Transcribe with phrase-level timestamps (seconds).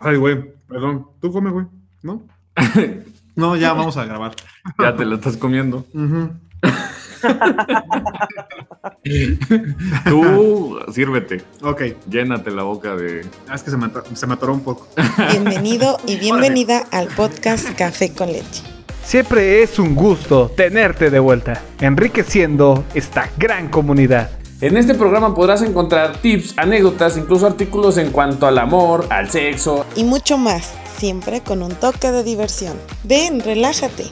[0.00, 1.06] Ay, güey, perdón.
[1.20, 1.66] Tú come, güey,
[2.02, 2.22] ¿no?
[3.36, 4.32] no, ya vamos a grabar.
[4.80, 5.86] Ya te lo estás comiendo.
[10.04, 11.44] Tú sírvete.
[11.62, 11.82] Ok.
[12.10, 13.24] Llénate la boca de.
[13.48, 14.88] Ah, es que se me, se me atoró un poco.
[15.30, 18.64] Bienvenido y bienvenida al podcast Café con Leche.
[19.04, 24.30] Siempre es un gusto tenerte de vuelta, enriqueciendo esta gran comunidad.
[24.58, 29.84] En este programa podrás encontrar tips, anécdotas, incluso artículos en cuanto al amor, al sexo
[29.94, 32.74] y mucho más, siempre con un toque de diversión.
[33.04, 34.04] Ven, relájate.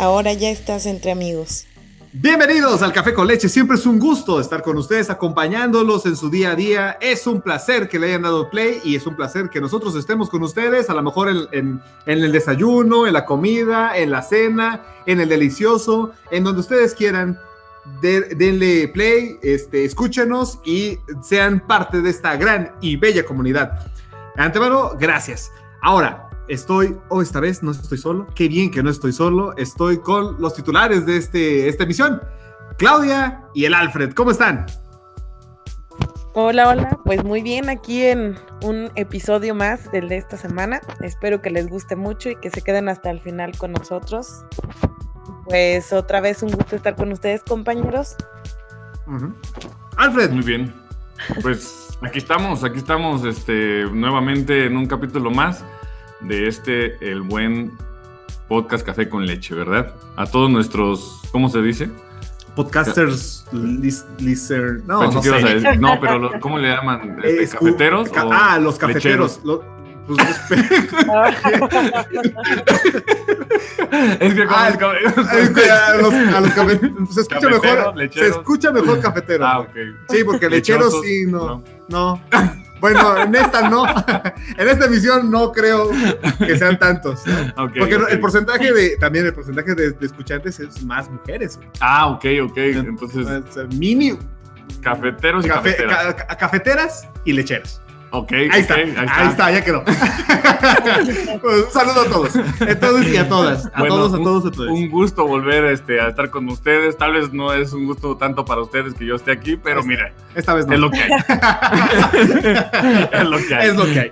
[0.00, 1.66] Ahora ya estás entre amigos.
[2.14, 3.48] Bienvenidos al Café con Leche.
[3.48, 6.98] Siempre es un gusto estar con ustedes, acompañándolos en su día a día.
[7.00, 10.28] Es un placer que le hayan dado play y es un placer que nosotros estemos
[10.28, 15.20] con ustedes, a lo mejor en, el desayuno, en la comida, en la cena, en
[15.20, 17.38] el delicioso, en donde ustedes quieran
[18.00, 23.90] denle play, este, escúchenos y sean parte de esta gran y bella comunidad.
[24.36, 25.50] Antemano, gracias.
[25.82, 28.26] Ahora, estoy, oh, esta vez no estoy solo.
[28.34, 29.56] Qué bien que no estoy solo.
[29.56, 32.20] Estoy con los titulares de este, esta emisión.
[32.78, 34.66] Claudia y el Alfred, ¿cómo están?
[36.34, 40.80] Hola, hola, pues muy bien aquí en un episodio más del de esta semana.
[41.02, 44.42] Espero que les guste mucho y que se queden hasta el final con nosotros.
[45.44, 48.16] Pues otra vez un gusto estar con ustedes, compañeros.
[49.96, 50.30] Alfred.
[50.30, 50.74] Muy bien.
[51.42, 55.64] Pues aquí estamos, aquí estamos este, nuevamente en un capítulo más
[56.20, 57.72] de este, el buen
[58.48, 59.94] podcast Café con Leche, ¿verdad?
[60.16, 61.90] A todos nuestros, ¿cómo se dice?
[62.54, 63.46] Podcasters,
[64.18, 65.78] lister, no, no, sé.
[65.78, 67.18] no, pero ¿cómo le llaman?
[67.24, 68.10] Este, ¿Cafeteros?
[68.14, 69.40] ah, los cafeteros.
[70.16, 70.60] Pues,
[74.20, 74.66] es que ah,
[75.88, 76.52] a los, a los
[77.14, 79.46] se escucha mejor se escucha mejor cafetero.
[79.46, 79.74] Ah, ok.
[80.08, 81.62] Sí, porque lecheros, sí, no.
[81.88, 82.20] no.
[82.80, 83.84] Bueno, en esta no.
[84.58, 85.90] En esta emisión no creo
[86.38, 87.22] que sean tantos.
[87.54, 91.60] Porque el porcentaje de, también el porcentaje de, escuchantes es más mujeres.
[91.80, 92.56] Ah, ok, ok.
[92.56, 93.26] Entonces,
[93.76, 94.18] mini
[94.80, 96.14] cafeteros y cafeteras.
[96.38, 97.81] cafeteras y lecheros.
[98.14, 98.94] Ok, ahí, está, ahí,
[99.30, 99.50] está.
[99.50, 99.80] ya quedó.
[99.86, 99.94] un
[101.72, 104.70] saludo a todos, a todos y a todas, a todos, a todos, a todos.
[104.70, 106.98] Un gusto volver este, a estar con ustedes.
[106.98, 110.12] Tal vez no es un gusto tanto para ustedes que yo esté aquí, pero mira,
[110.34, 110.74] esta vez no.
[110.74, 111.10] Es lo que hay.
[113.12, 113.68] es lo que hay.
[113.68, 114.10] Es lo que hay.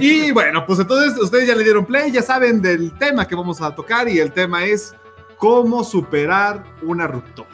[0.00, 3.62] Y bueno, pues entonces ustedes ya le dieron play, ya saben del tema que vamos
[3.62, 4.94] a tocar y el tema es
[5.38, 7.48] cómo superar una ruptura.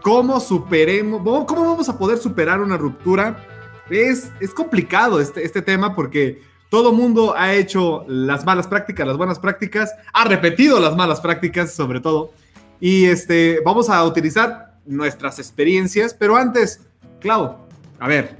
[0.00, 3.55] ¿Cómo superemos, cómo vamos a poder superar una ruptura?
[3.90, 9.38] Es, complicado este, este tema porque todo mundo ha hecho las malas prácticas, las buenas
[9.38, 12.32] prácticas, ha repetido las malas prácticas sobre todo.
[12.80, 16.80] Y este, vamos a utilizar nuestras experiencias, pero antes,
[17.20, 17.56] Clau,
[17.98, 18.36] a ver,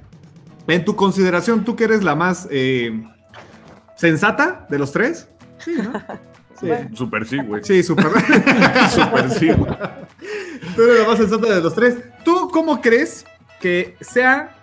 [0.67, 3.03] en tu consideración, tú que eres la más eh,
[3.97, 5.29] sensata de los tres.
[5.59, 5.93] Sí, ¿no?
[6.59, 6.69] Sí.
[6.95, 7.63] Super sí, güey.
[7.63, 8.07] Sí, super.
[8.91, 9.51] super sí.
[10.75, 11.99] Tú eres la más sensata de los tres.
[12.25, 13.27] ¿Tú cómo crees
[13.61, 14.56] que sea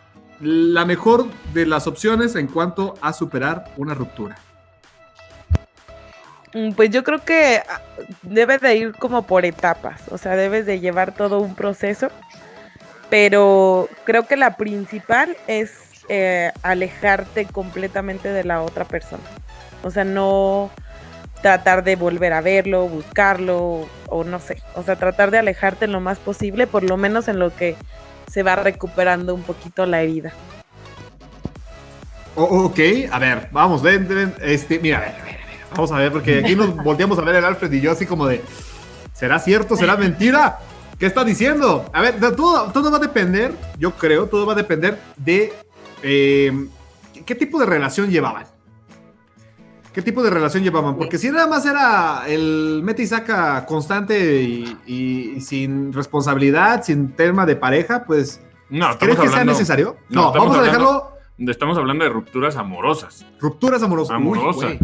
[0.43, 4.35] la mejor de las opciones en cuanto a superar una ruptura?
[6.53, 7.81] Mm, pues yo creo que ah,
[8.21, 12.09] debes de ir como por etapas, o sea, debes de llevar todo un proceso,
[13.09, 15.71] pero creo que la principal es
[16.09, 19.23] eh, alejarte completamente de la otra persona,
[19.81, 20.69] o sea, no
[21.41, 26.01] tratar de volver a verlo, buscarlo, o no sé, o sea, tratar de alejarte lo
[26.01, 27.75] más posible, por lo menos en lo que
[28.33, 30.33] se va recuperando un poquito la herida.
[32.35, 32.79] ok,
[33.11, 35.39] a ver, vamos, ven, ven, este, mira, a ver, a ver,
[35.69, 38.25] vamos a ver, porque aquí nos volteamos a ver el Alfred y yo así como
[38.25, 38.41] de,
[39.13, 39.75] ¿será cierto?
[39.75, 40.57] ¿Será mentira?
[40.97, 41.85] ¿Qué está diciendo?
[41.93, 45.53] A ver, todo, todo va a depender, yo creo, todo va a depender de
[46.01, 46.67] eh,
[47.27, 48.45] qué tipo de relación llevaban.
[49.93, 50.95] ¿Qué tipo de relación llevaban?
[50.95, 54.41] Porque si nada más era el mete y saca constante
[54.87, 58.41] y, sin responsabilidad, sin tema de pareja, pues.
[58.69, 59.97] No, ¿Crees que sea necesario?
[60.09, 61.13] No, vamos a dejarlo.
[61.37, 63.25] Estamos hablando de rupturas amorosas.
[63.39, 64.15] Rupturas amorosas.
[64.15, 64.77] Amorosas.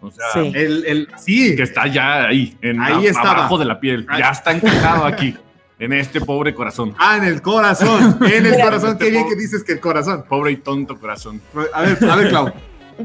[0.00, 0.52] o sea, sí.
[0.54, 1.56] El, sí.
[1.56, 4.06] Que está ya ahí, en ahí abajo de la piel.
[4.16, 5.36] Ya está encajado aquí.
[5.80, 6.94] En este pobre corazón.
[6.98, 8.18] Ah, en el corazón.
[8.22, 8.92] En el corazón.
[8.92, 10.24] Este Qué bien que dices que el corazón.
[10.28, 11.42] Pobre y tonto corazón.
[11.72, 12.52] A ver, a ver, Clau.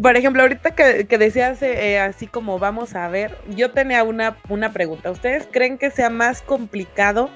[0.02, 4.72] Por ejemplo, ahorita que, decías eh, así como vamos a ver, yo tenía una, una
[4.72, 5.10] pregunta.
[5.10, 7.30] ¿Ustedes creen que sea más complicado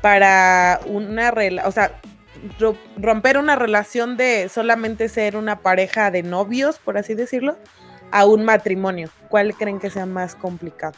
[0.00, 1.92] para una relación, o sea,
[2.96, 7.56] romper una relación de solamente ser una pareja de novios, por así decirlo,
[8.10, 9.08] a un matrimonio?
[9.28, 10.94] ¿Cuál creen que sea más complicado?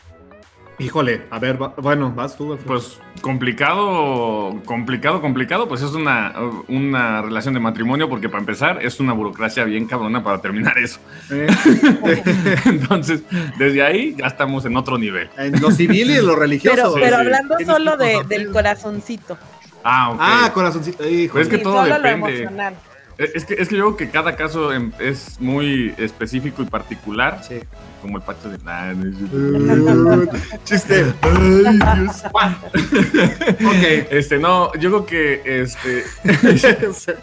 [0.79, 2.53] Híjole, a ver, va- bueno, vas tú.
[2.53, 2.67] Alfredo.
[2.67, 6.35] Pues complicado, complicado, complicado, pues es una,
[6.69, 10.99] una relación de matrimonio porque para empezar es una burocracia bien cabrona para terminar eso.
[11.31, 11.47] Eh,
[12.67, 13.23] Entonces,
[13.57, 15.29] desde ahí ya estamos en otro nivel.
[15.39, 16.77] en lo civil y en lo religioso.
[16.77, 17.23] Pero, sí, pero sí.
[17.23, 19.39] hablando solo de, del corazoncito.
[19.85, 20.17] Ah, ok.
[20.21, 21.09] Ah, corazoncito.
[21.09, 21.29] Híjole.
[21.29, 22.19] Pues es que Sí, todo solo depende.
[22.19, 22.75] lo emocional.
[23.19, 27.61] Es que, es que yo creo que cada caso es muy específico y particular, Sí.
[28.03, 28.59] como el pacho de...
[28.59, 30.29] Nah, no es-
[30.65, 31.15] Chiste.
[31.23, 32.25] Ay, Dios.
[32.27, 34.11] ok.
[34.11, 36.05] Este, no, yo creo que este,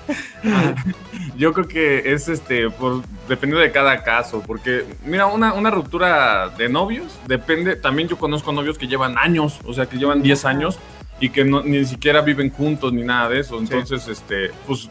[1.38, 6.50] yo creo que es este, por, dependiendo de cada caso, porque mira, una, una ruptura
[6.50, 10.46] de novios depende, también yo conozco novios que llevan años, o sea, que llevan 10
[10.46, 10.80] años
[11.20, 14.90] y que no, ni siquiera viven juntos ni nada de eso, entonces, este, pues,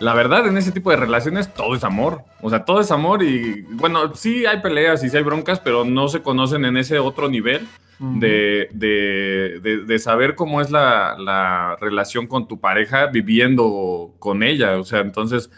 [0.00, 3.22] la verdad, en ese tipo de relaciones todo es amor, o sea, todo es amor
[3.22, 6.98] y, bueno, sí hay peleas y sí hay broncas, pero no se conocen en ese
[6.98, 7.66] otro nivel
[8.00, 14.44] de, de- de- de saber cómo es la, la relación con tu pareja viviendo con
[14.44, 14.78] ella.
[14.78, 15.50] O sea, entonces,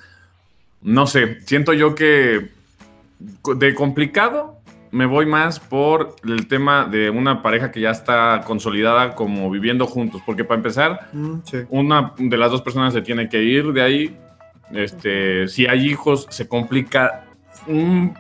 [0.81, 2.49] no sé, siento yo que
[3.19, 4.57] de complicado
[4.91, 9.87] me voy más por el tema de una pareja que ya está consolidada como viviendo
[9.87, 11.59] juntos, porque para empezar, Mm, sí.
[11.69, 14.17] una de las dos personas se tiene que ir de ahí.
[14.73, 17.25] Este, si hay hijos, se complica
[17.67, 18.15] un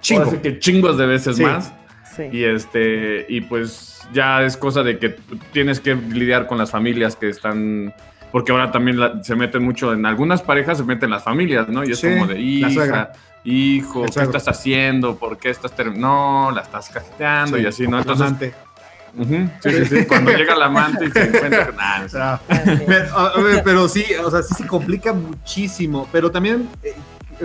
[0.00, 0.40] Chingo.
[0.40, 1.42] que chingos de veces Sí.
[1.42, 1.72] más.
[2.16, 2.24] Sí.
[2.32, 5.16] Y este, y pues ya es cosa de que
[5.52, 7.92] tienes que lidiar con las familias que están.
[8.32, 11.82] Porque ahora también la- se meten mucho, en algunas parejas se meten las familias, ¿no?
[11.84, 13.12] Y es Sí, como de hija,
[13.44, 15.16] hijo, ¿qué estás haciendo?
[15.16, 17.62] ¿Por qué estás No, la estás cajeteando Sí.
[17.62, 17.98] y así, ¿no?
[17.98, 18.52] Entonces,
[19.14, 19.34] Amante.
[19.36, 21.76] ujú, sí, sí, sí, cuando llega el amante y se encuentra con.
[21.76, 22.18] nah, no sé.
[22.20, 22.80] Ah, Así es.
[22.86, 26.08] Pero, pero sí, o sea, sí se complica muchísimo.
[26.12, 26.94] Pero también eh,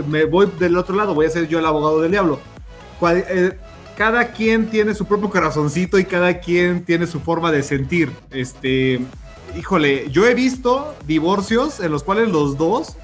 [0.07, 2.39] me voy del otro lado, voy a ser yo el abogado del diablo.
[2.99, 3.57] Cual- eh,
[3.97, 8.11] cada quien tiene su propio corazoncito y cada quien tiene su forma de sentir.
[8.31, 8.99] Este,
[9.55, 12.97] híjole, yo he visto divorcios en los cuales los dos,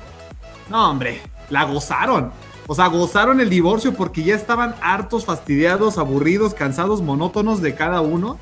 [0.70, 1.22] no, hombre,
[1.52, 2.32] la gozaron.
[2.72, 8.02] O sea, gozaron el divorcio porque ya estaban hartos, fastidiados, aburridos, cansados, monótonos de cada
[8.02, 8.38] uno.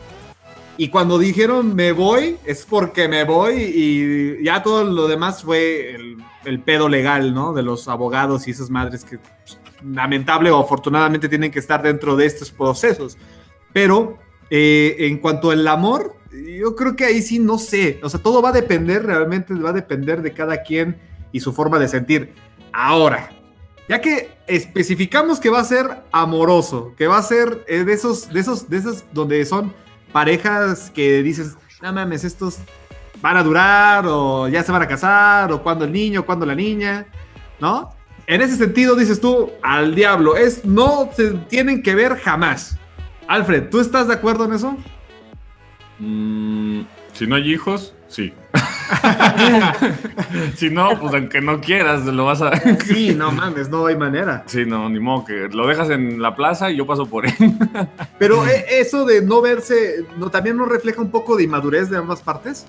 [0.75, 5.95] Y cuando dijeron me voy, es porque me voy y ya todo lo demás fue
[6.43, 7.53] el, pedo legal, ¿no?
[7.53, 12.17] De los abogados y esas madres que pues, lamentable o afortunadamente tienen que estar dentro
[12.17, 13.17] de estos procesos.
[13.71, 14.17] Pero
[14.49, 18.01] eh, en cuanto al amor, yo creo que ahí sí no sé.
[18.03, 20.97] O sea, todo va a depender, realmente va a depender de cada quien
[21.31, 22.33] y su forma de sentir.
[22.73, 23.29] Ahora,
[23.87, 28.31] ya que especificamos que va a ser amoroso, que va a ser eh, de esos,
[28.31, 29.73] de esos, de esos donde son
[30.11, 32.59] parejas que dices, no mames, estos
[33.21, 36.55] van a durar o ya se van a casar o cuando el niño, cuando la
[36.55, 37.07] niña,
[37.59, 37.95] ¿no?
[38.27, 42.77] En ese sentido dices tú, al diablo, es no se tienen que ver jamás.
[43.27, 44.77] Alfred, ¿tú estás de acuerdo en eso?
[45.99, 46.81] Mm,
[47.13, 48.33] si no hay hijos, sí.
[50.55, 52.55] si no, pues aunque no quieras, lo vas a.
[52.79, 54.43] Sí, no mames, no hay manera.
[54.45, 57.33] Sí, no, ni modo que lo dejas en la plaza y yo paso por él.
[58.19, 61.97] Pero eh, eso de no verse, no, también no refleja un poco de inmadurez de
[61.97, 62.65] ambas partes.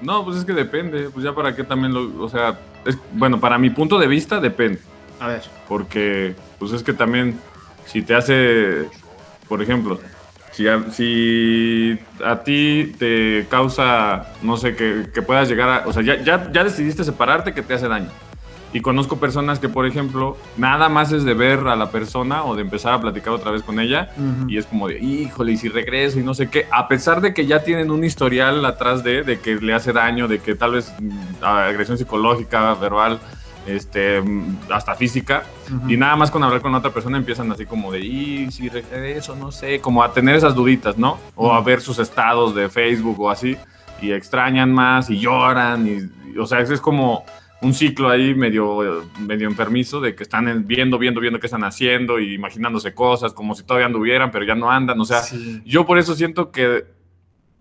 [0.00, 1.08] No, pues es que depende.
[1.10, 2.22] Pues ya para qué también lo.
[2.22, 4.80] O sea, es, bueno, para mi punto de vista depende.
[5.20, 5.42] A ver.
[5.68, 7.38] Porque, pues es que también,
[7.86, 8.88] si te hace.
[9.48, 10.00] Por ejemplo,
[10.54, 15.88] si a, si a ti te causa, no sé, que, que puedas llegar a.
[15.88, 18.08] O sea, ya, ya, ya decidiste separarte que te hace daño.
[18.72, 22.56] Y conozco personas que, por ejemplo, nada más es de ver a la persona o
[22.56, 24.10] de empezar a platicar otra vez con ella
[24.48, 27.32] y es como de, híjole, y si regreso y no sé qué, a pesar de
[27.32, 30.72] que ya tienen un historial atrás de, de que le hace daño, de que tal
[30.72, 33.20] vez mm, agresión psicológica, verbal,
[33.66, 34.22] este,
[34.70, 35.44] hasta física,
[35.88, 39.34] y nada más con hablar con otra persona empiezan así como de, y si regreso,
[39.36, 41.18] no sé, como a tener esas duditas, ¿no?
[41.34, 43.56] O a ver sus estados de Facebook o así,
[44.02, 47.24] y extrañan más y lloran, y, y, o sea, es como
[47.62, 51.64] un ciclo ahí medio, medio enfermizo de que están en- viendo, viendo, viendo qué están
[51.64, 55.00] haciendo y imaginándose cosas como si todavía anduvieran, pero ya no andan.
[55.00, 55.62] O sea, Sí.
[55.64, 56.84] yo por eso siento que,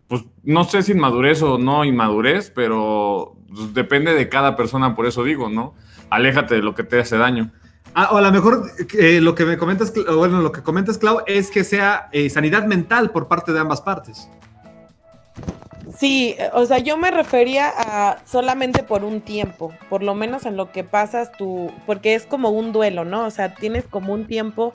[0.09, 5.05] pues no sé si inmadurez o no inmadurez, pero pues, depende de cada persona, por
[5.05, 5.73] eso digo, ¿no?
[6.09, 7.51] Aléjate de lo que te hace daño.
[7.95, 8.63] Ah, o a lo mejor
[8.97, 12.65] eh, lo que me comentas, bueno, lo que comentas, Clau, es que sea eh, sanidad
[12.65, 14.27] mental por parte de ambas partes.
[15.95, 20.57] Sí, o sea, yo me refería a solamente por un tiempo, por lo menos en
[20.57, 23.25] lo que pasas tú, porque es como un duelo, ¿no?
[23.25, 24.73] O sea, tienes como un tiempo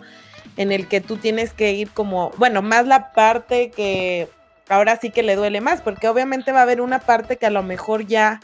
[0.57, 4.29] en el que tú tienes que ir como, bueno, más la parte que
[4.69, 7.51] ahora sí que le duele más, porque obviamente va a haber una parte que a
[7.51, 8.41] lo mejor ya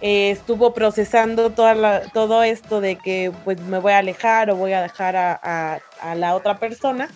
[0.00, 4.72] eh, estuvo procesando toda todo esto de que pues me voy a alejar o voy
[4.72, 7.08] a dejar a, a- a la otra persona.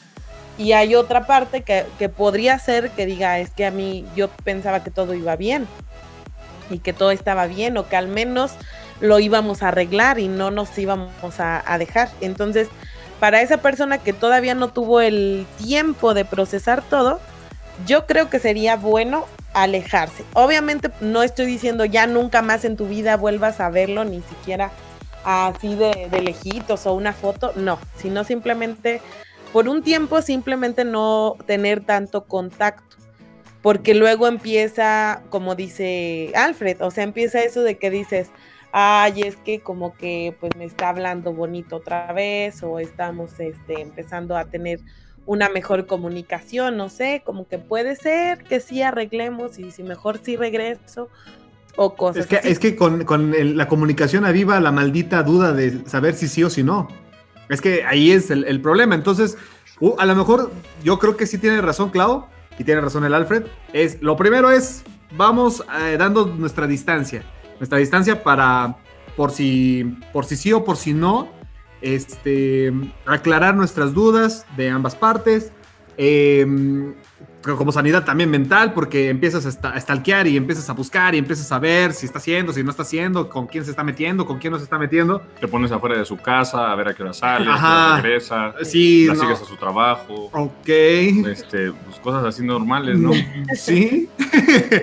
[0.58, 4.28] Y hay otra parte que, que podría ser que diga, es que a mí yo
[4.28, 5.66] pensaba que todo iba bien
[6.70, 8.52] y que todo estaba bien o que al menos
[9.00, 12.08] lo íbamos a arreglar y no nos íbamos a, a dejar.
[12.22, 12.68] Entonces,
[13.20, 17.20] para esa persona que todavía no tuvo el tiempo de procesar todo,
[17.86, 20.22] yo creo que sería bueno alejarse.
[20.34, 24.70] Obviamente no estoy diciendo ya nunca más en tu vida vuelvas a verlo, ni siquiera
[25.24, 29.00] así de, lejitos o una foto, no, sino simplemente
[29.52, 32.96] por un tiempo simplemente no tener tanto contacto,
[33.62, 38.30] porque luego empieza, como dice Alfred, o sea, empieza eso de que dices,
[38.72, 43.80] ay, es que como que pues me está hablando bonito otra vez o estamos este,
[43.80, 44.80] empezando a tener
[45.26, 50.20] una mejor comunicación, no sé, como que puede ser que sí arreglemos y si mejor
[50.22, 51.08] sí regreso
[51.76, 52.48] o cosas Es que, así.
[52.48, 56.42] es que con, con el- la comunicación aviva la maldita duda de saber si sí
[56.44, 56.88] o si no.
[57.48, 58.94] Es que ahí es el, el problema.
[58.94, 59.36] Entonces,
[59.80, 60.50] uh, a lo mejor
[60.82, 62.26] yo creo que sí tiene razón Clau
[62.58, 63.44] y tiene razón el Alfred.
[63.72, 64.84] Es, lo primero es,
[65.16, 67.22] vamos eh, dando nuestra distancia.
[67.60, 68.76] Nuestra distancia para,
[69.16, 71.28] por si, por si sí o por si no,
[71.80, 72.72] este,
[73.04, 75.52] aclarar nuestras dudas de ambas partes.
[75.98, 76.46] Eh,
[77.54, 81.58] como sanidad también mental, porque empiezas a, stalkear y empiezas a buscar y empiezas a
[81.58, 84.52] ver si está haciendo, si no está haciendo, con quién se está metiendo, con quién
[84.52, 85.20] no se está metiendo.
[85.40, 87.86] Te pones afuera de su casa a ver a qué hora sale, a qué Ajá.
[87.92, 89.20] hora regresa, Sí, la no.
[89.20, 90.68] sigues a su trabajo, Ok.
[90.68, 93.12] este, pues cosas así normales, ¿no?
[93.54, 94.08] Sí.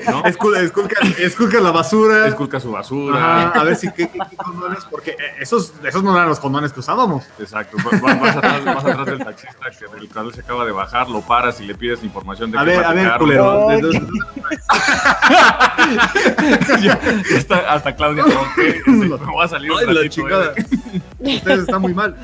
[0.10, 0.24] ¿No?
[0.26, 2.28] Escul- esculca, esculca la basura.
[2.28, 3.18] Esculca su basura.
[3.48, 6.40] Ajá, a ver si qué, qué- qué condones, porque eh, esos, esos no eran los
[6.40, 7.26] condones que usábamos.
[7.40, 7.78] Exacto.
[7.78, 11.10] Va- va- Vas atrás, vas atrás del taxista que el cual se acaba de bajar,
[11.10, 13.70] lo paras y le pides información de A ver, a ver, culero.
[13.70, 13.82] Ay.
[16.82, 20.54] Ya- ya está- hasta Claudia, ok, este, me voy a salir un Ay, la chingada.
[20.56, 21.02] eh.
[21.38, 22.16] Ustedes están muy mal.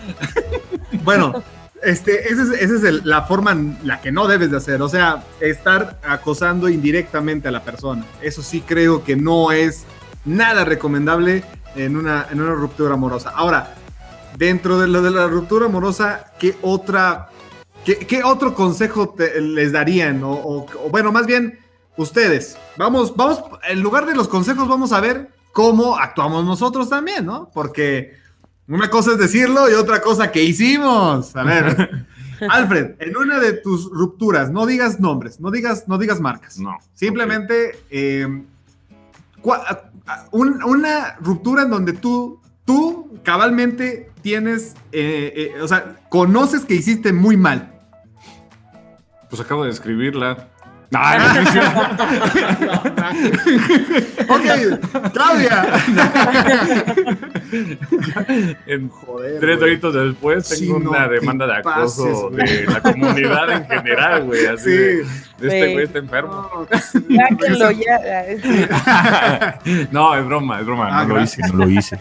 [1.04, 1.44] Bueno,
[1.84, 4.82] este, esa es, esa es el- la forma en la que no debes de hacer.
[4.82, 8.06] O sea, estar acosando indirectamente a la persona.
[8.22, 9.86] Eso sí creo que no es
[10.26, 11.44] nada recomendable
[11.76, 13.32] en una, en una ruptura amorosa.
[13.36, 13.76] Ahora,
[14.38, 17.30] dentro de lo de la ruptura amorosa, ¿qué otra...
[17.86, 20.24] ¿Qué, qué otro consejo te- les darían?
[20.24, 21.60] O, o- o, bueno, más bien,
[21.98, 22.58] ustedes.
[22.78, 27.50] Vamos, vamos, en lugar de los consejos, vamos a ver cómo actuamos nosotros también, ¿no?
[27.54, 28.14] Porque
[28.68, 31.36] una cosa es decirlo y otra cosa que hicimos.
[31.36, 32.06] A ver,
[32.50, 36.60] Alfred, en una de tus rupturas, no digas nombres, no digas, no digas marcas.
[36.60, 36.78] No.
[36.94, 38.28] Simplemente eh,
[40.32, 46.76] un- una ruptura en donde tú, tú cabalmente tienes, eh, eh, o sea, conoces que
[46.76, 47.72] hiciste muy mal.
[49.30, 50.48] Pues acabo de escribirla.
[50.92, 51.28] Ah, no,
[54.28, 54.44] no ok,
[55.14, 55.68] Claudia.
[58.66, 59.70] En Joder, tres güey.
[59.72, 64.48] horitos después tengo no una demanda de acoso de la comunidad en general, güey.
[64.48, 64.70] Así Sí.
[65.38, 66.66] de, este güey está enfermo.
[66.72, 68.00] Sáquenlo ya.
[69.92, 70.88] no, es broma, es broma.
[70.92, 71.46] Ah, no lo gracias.
[71.48, 72.00] hice, no lo hice.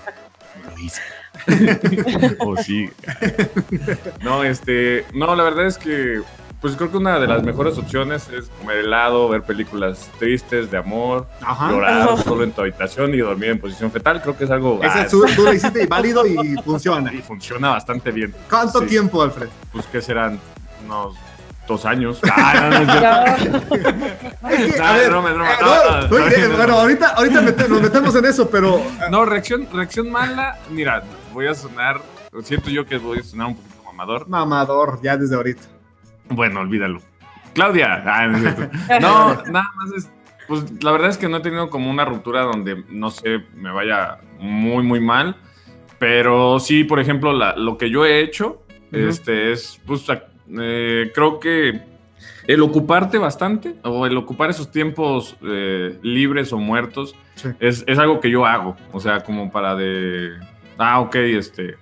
[0.64, 1.02] No lo hice.
[2.40, 2.88] o sí.
[4.22, 5.04] No, este.
[5.14, 6.20] No, la verdad es que.
[6.60, 10.76] Pues creo que una de las mejores opciones es comer helado, ver películas tristes de
[10.78, 11.70] amor, Ajá.
[11.70, 14.20] llorar solo en tu habitación y dormir en posición fetal.
[14.20, 14.80] Creo que es algo.
[14.82, 17.12] Ese ah, es su- tú lo hiciste válido y funciona.
[17.14, 18.34] y funciona bastante bien.
[18.50, 18.86] ¿Cuánto Sí.
[18.86, 19.46] tiempo, Alfred?
[19.70, 20.40] Pues que serán
[20.84, 21.14] unos
[21.68, 22.18] dos años.
[26.10, 30.58] Bueno, ahorita, ahorita mete- nos metemos en eso, pero No, reacción, reacción mala.
[30.70, 32.00] Mira, voy a sonar.
[32.42, 34.28] Siento yo que voy a sonar un poquito mamador.
[34.28, 35.62] mamador, ya desde ahorita.
[36.28, 37.00] Bueno, olvídalo.
[37.54, 38.02] Claudia.
[38.06, 38.76] Ah, no, es cierto.
[39.00, 40.10] No, nada más es.
[40.46, 43.70] Pues la verdad es que no he tenido como una ruptura donde, no sé, me
[43.70, 45.36] vaya muy, muy mal.
[45.98, 50.06] Pero sí, por ejemplo, la- lo que yo he hecho este, es, pues,
[50.58, 51.82] eh, creo que
[52.46, 57.48] el ocuparte bastante o el ocupar esos tiempos eh, libres o muertos Sí.
[57.60, 58.76] es, es algo que yo hago.
[58.92, 60.30] O sea, como para de,
[60.78, 61.76] ah, ok, este,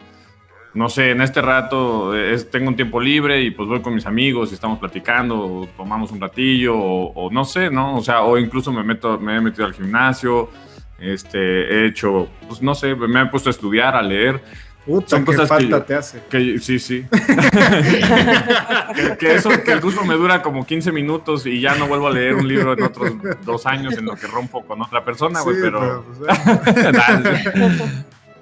[0.75, 3.95] no sé, en este rato eh, es- tengo un tiempo libre y pues voy con
[3.95, 7.97] mis amigos y estamos platicando, o tomamos un ratillo, o, o no sé, ¿no?
[7.97, 10.51] O sea, o incluso me meto, me he metido al gimnasio,
[10.99, 14.41] este, he hecho, pues no sé, me he puesto a estudiar, a leer,
[14.87, 16.23] Puta, Son qué cosas falta te hace.
[16.31, 17.05] que sí, sí.
[18.95, 22.07] que, que eso, que el curso me dura como 15 minutos y ya no vuelvo
[22.07, 23.13] a leer un libro en otros
[23.45, 26.05] dos años en lo que rompo con otra persona, güey, Sí, pero...
[26.05, 26.21] pues,
[26.93, 27.23] Nah,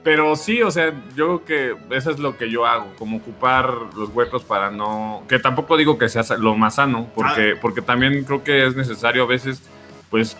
[0.04, 1.44] Pero sí, o sea, yo creo
[1.88, 5.23] que eso es lo que yo hago, como ocupar los huecos para no...
[5.28, 9.23] Que tampoco digo que sea lo más sano, porque, porque también creo que es necesario
[9.23, 9.62] a veces,
[10.11, 10.37] pues,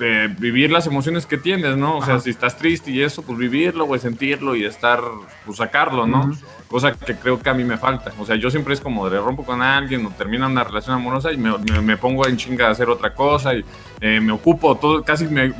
[0.00, 1.96] eh, vivir las emociones que tienes, ¿no?
[1.98, 5.00] O sea, si estás triste y eso, pues vivirlo, güey, sentirlo y estar,
[5.46, 6.30] pues sacarlo, ¿no?
[6.68, 8.12] Cosa que creo que a mí me falta.
[8.18, 11.32] O sea, yo siempre es como de rompo con alguien o termina una relación amorosa
[11.32, 13.64] y me, me- me pongo en chinga a hacer otra cosa y
[14.00, 15.52] eh, me ocupo todo, casi me,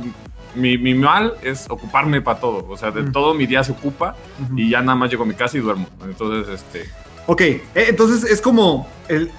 [0.55, 2.65] mi, mi mal es ocuparme para todo.
[2.69, 3.11] O sea, de Mm.
[3.11, 4.15] todo mi día se ocupa
[4.55, 5.87] y ya nada más llego a mi casa y duermo.
[6.03, 6.89] Entonces, este.
[7.27, 9.29] Ok, eh, entonces es como el,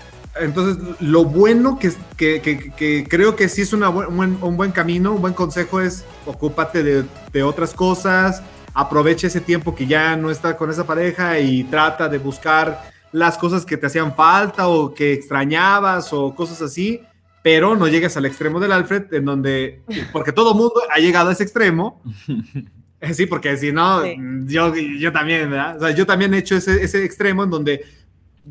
[0.40, 4.38] entonces lo bueno que, que, que- que creo que sí es una buen- un, buen,
[4.40, 8.42] un buen camino, un buen consejo es ocúpate de, de otras cosas,
[8.72, 13.36] aprovecha ese tiempo que ya no está con esa pareja y trata de buscar las
[13.36, 17.02] cosas que te hacían falta o que extrañabas o cosas así,
[17.42, 19.82] pero no llegues al extremo del Alfred en donde,
[20.12, 22.02] porque todo mundo ha llegado a ese extremo.
[23.04, 24.14] Eh, Sí, porque si no, Sí.
[24.44, 25.76] yo, yo también, ¿verdad?
[25.76, 27.84] O sea, yo también he hecho ese, ese extremo en donde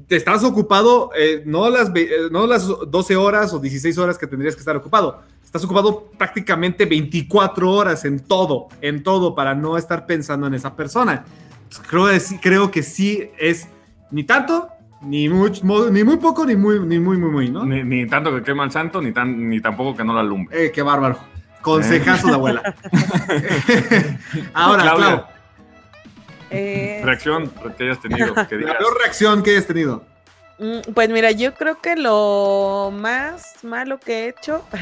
[0.08, 4.28] te estás ocupado, eh, no, las, eh, no las 12 horas o 16 horas que
[4.28, 5.22] tendrías que estar ocupado.
[5.42, 10.76] Estás ocupado prácticamente 24 horas en todo, en todo, para no estar pensando en esa
[10.76, 11.24] persona.
[11.90, 12.08] Creo,
[12.42, 13.70] creo que sí es
[14.12, 14.68] ni tanto,
[15.01, 17.65] ni, much- mo- ni muy poco, ni muy, ni muy, muy, muy, ¿no?
[17.65, 20.65] Ni, ni tanto que quema el santo, ni, tan, ni tampoco que no la alumbre.
[20.67, 21.17] Eh, qué bárbaro.
[21.62, 22.62] Consejazo de abuela.
[24.53, 25.08] Ahora, Claudia.
[25.08, 25.25] Clau,
[26.53, 28.75] Eh, Reacción que hayas tenido, que la digas.
[28.77, 30.03] peor reacción que hayas tenido.
[30.60, 34.63] Mm, Pues mira, yo creo que lo más malo que he hecho.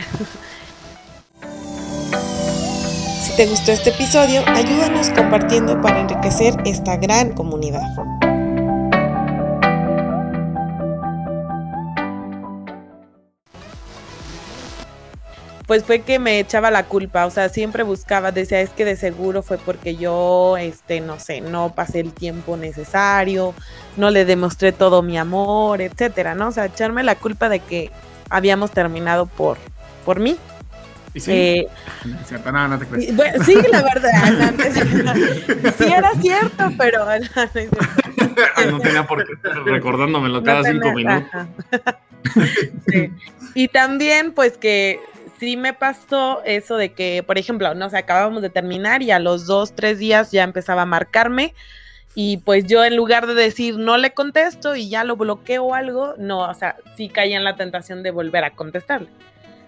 [3.22, 7.82] Si te gustó este episodio, ayúdanos compartiendo para enriquecer esta gran comunidad.
[15.70, 18.96] Pues fue que me echaba la culpa, o sea, siempre buscaba, decía, es que de
[18.96, 23.54] seguro fue porque yo, este, no sé, no pasé el tiempo necesario,
[23.96, 26.48] no le demostré todo mi amor, etcétera, ¿no?
[26.48, 27.92] O sea, echarme la culpa de que
[28.32, 29.60] habíamos terminado por,
[30.06, 30.38] por mí.
[31.14, 31.32] ¿Y sí?
[31.32, 31.68] Eh,
[32.20, 33.10] Es cierto, no, no te crees.
[33.10, 34.12] y, bueno, sí, la verdad,
[35.04, 37.06] no, sí era cierto, pero
[38.66, 41.30] no, no tenía por qué estar recordándomelo cada cinco minutos.
[42.92, 43.12] Sí.
[43.56, 45.00] Y también, pues que
[45.40, 49.20] sí me pasó eso de que, por ejemplo, no sé, acabábamos de terminar y a
[49.20, 51.54] los dos, tres días ya empezaba a marcarme.
[52.16, 55.74] Y pues yo en lugar de decir no le contesto y ya lo bloqueo o
[55.76, 59.08] algo, no, o sea, sí caía en la tentación de volver a contestarle.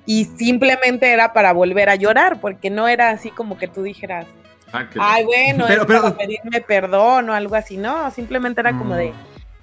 [0.06, 4.26] Y simplemente era para volver a llorar, porque no era así como que tú dijeras,
[4.74, 8.62] Ah, que- Ay, bueno, Pero- es pero- para pedirme perdón o algo así, no, simplemente
[8.62, 9.14] era como de, Mm,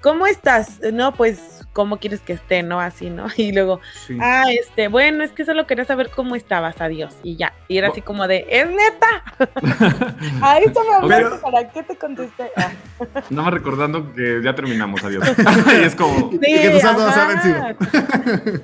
[0.02, 0.80] ¿cómo estás?
[0.92, 2.64] No, pues, ¿cómo quieres que esté?
[2.64, 3.28] No, así, ¿no?
[3.36, 4.18] Y luego, sí.
[4.20, 7.52] ah, este, bueno, es que solo quería saber cómo estabas, adiós, y ya.
[7.68, 9.22] Y era así como de, ¿es neta?
[10.42, 12.50] A eso me ¿para qué te contesté?
[12.56, 12.72] Ah,
[13.30, 15.24] Nada más recordando que ya terminamos, adiós.
[15.80, 16.32] y es como.
[16.32, 17.76] Y que tu saldo se ha ajá.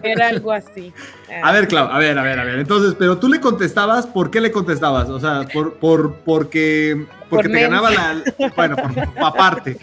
[0.02, 0.92] Era algo así.
[1.40, 2.58] A ver, Clau, a ver, a ver, a ver.
[2.58, 5.08] Entonces, pero tú le contestabas, ¿por qué le contestabas?
[5.08, 8.22] O sea, por, por, porque, porque Por te ganaba la.
[8.56, 9.78] Bueno, por, aparte.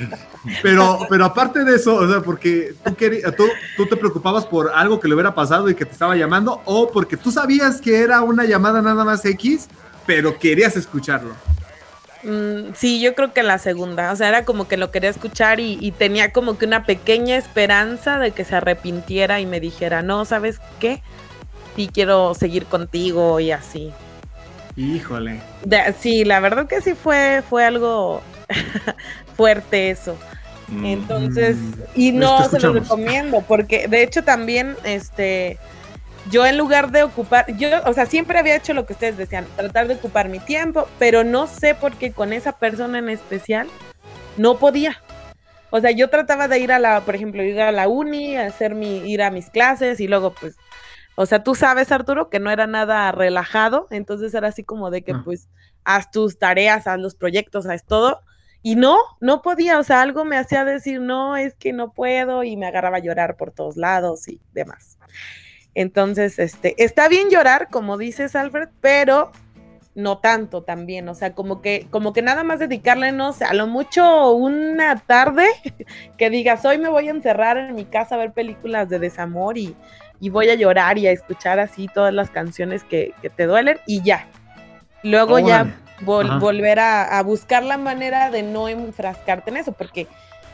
[0.63, 2.95] Pero, pero aparte de eso, o sea, porque tú,
[3.35, 3.45] tú,
[3.77, 6.89] tú te preocupabas por algo que le hubiera pasado y que te estaba llamando, o
[6.91, 9.67] porque tú sabías que era una llamada nada más X,
[10.07, 11.35] pero querías escucharlo.
[12.23, 15.59] Mm, sí, yo creo que la segunda, o sea, era como que lo quería escuchar
[15.59, 20.01] y, y tenía como que una pequeña esperanza de que se arrepintiera y me dijera,
[20.03, 21.01] no, ¿sabes qué?
[21.75, 23.91] Sí quiero seguir contigo y así.
[24.75, 25.41] Híjole.
[25.65, 28.21] De- sí, la verdad que sí fue, fue algo
[29.35, 30.17] fuerte eso.
[30.71, 31.57] Mm, Entonces,
[31.95, 35.57] y no se lo recomiendo, porque de hecho también, este,
[36.29, 39.45] yo en lugar de ocupar, yo, o sea, siempre había hecho lo que ustedes decían,
[39.55, 43.67] tratar de ocupar mi tiempo, pero no sé por qué con esa persona en especial
[44.37, 45.01] no podía.
[45.69, 48.75] O sea, yo trataba de ir a la, por ejemplo, ir a la uni, hacer
[48.75, 50.57] mi, ir a mis clases y luego pues,
[51.15, 55.01] o sea, tú sabes, Arturo, que no era nada relajado, entonces era así como de
[55.01, 55.21] que Ah.
[55.23, 55.47] pues
[55.83, 58.21] haz tus tareas, haz los proyectos, haz todo.
[58.63, 62.43] Y no, no podía, o sea, algo me hacía decir, no, es que no puedo
[62.43, 64.97] y me agarraba a llorar por todos lados y demás.
[65.73, 69.31] Entonces, este, está bien llorar, como dices, Alfred, pero
[69.93, 73.53] no tanto también, o sea, como que, como que nada más dedicarle, no sé, a
[73.53, 75.47] lo mucho una tarde
[76.17, 79.57] que digas, hoy me voy a encerrar en mi casa a ver películas de desamor
[79.57, 79.75] y,
[80.21, 84.01] y voy a llorar y a escuchar así todas las canciones que, te duelen y
[84.01, 84.27] ya.
[85.03, 85.75] Luego ya.
[86.05, 86.37] Vol- Ajá.
[86.39, 90.07] volver a, a buscar la manera de no enfrascarte en eso, porque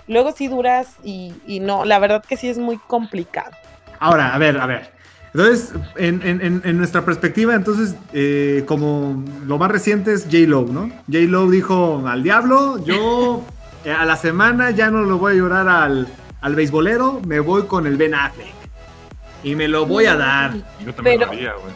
[0.08, 3.52] luego sí duras y, y no, la verdad que sí es muy complicado.
[4.00, 4.92] Ahora, a ver, a ver.
[5.34, 10.90] Entonces, en, en- en- nuestra perspectiva, entonces, eh, como lo más reciente es J-Lo, ¿no?
[11.12, 13.44] J-Lo dijo al diablo, yo
[13.86, 16.08] eh, a la semana ya no lo voy a llorar al,
[16.42, 18.56] al beisbolero, me voy con el Ben Affleck.
[19.44, 20.54] Y me lo voy a dar.
[20.84, 21.74] Yo también Pero- lo haría, güey.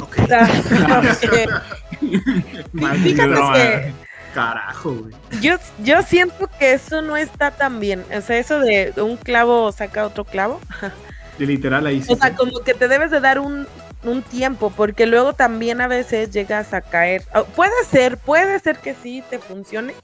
[0.00, 0.16] Ok.
[2.22, 3.92] Porque Maldita fíjate no, que eh.
[4.34, 5.14] Carajo, güey.
[5.42, 8.02] yo, yo siento que eso no está tan bien.
[8.16, 10.60] O sea, eso de un clavo saca otro clavo.
[11.38, 12.12] Y literal ahí sí.
[12.12, 13.66] O sea, como que te debes de dar un,
[14.04, 17.22] un tiempo, porque luego también a veces llegas a caer.
[17.34, 19.94] oh, Puede ser, puede ser que sí te funcione,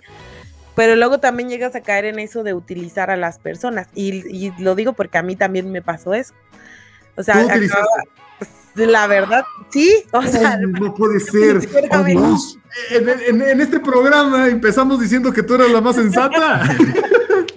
[0.75, 3.89] pero luego también llegas a caer en eso de utilizar a las personas.
[3.95, 6.33] Y, y lo digo porque a mí también me pasó eso.
[7.15, 8.09] O sea, ¿Tú acaba- utilizaste?
[8.39, 8.51] pues,
[8.87, 10.05] la verdad, sí.
[10.13, 11.69] O sea, Ay, no puede ser.
[12.91, 16.63] En, en- en este programa empezamos diciendo que tú eras la más sensata.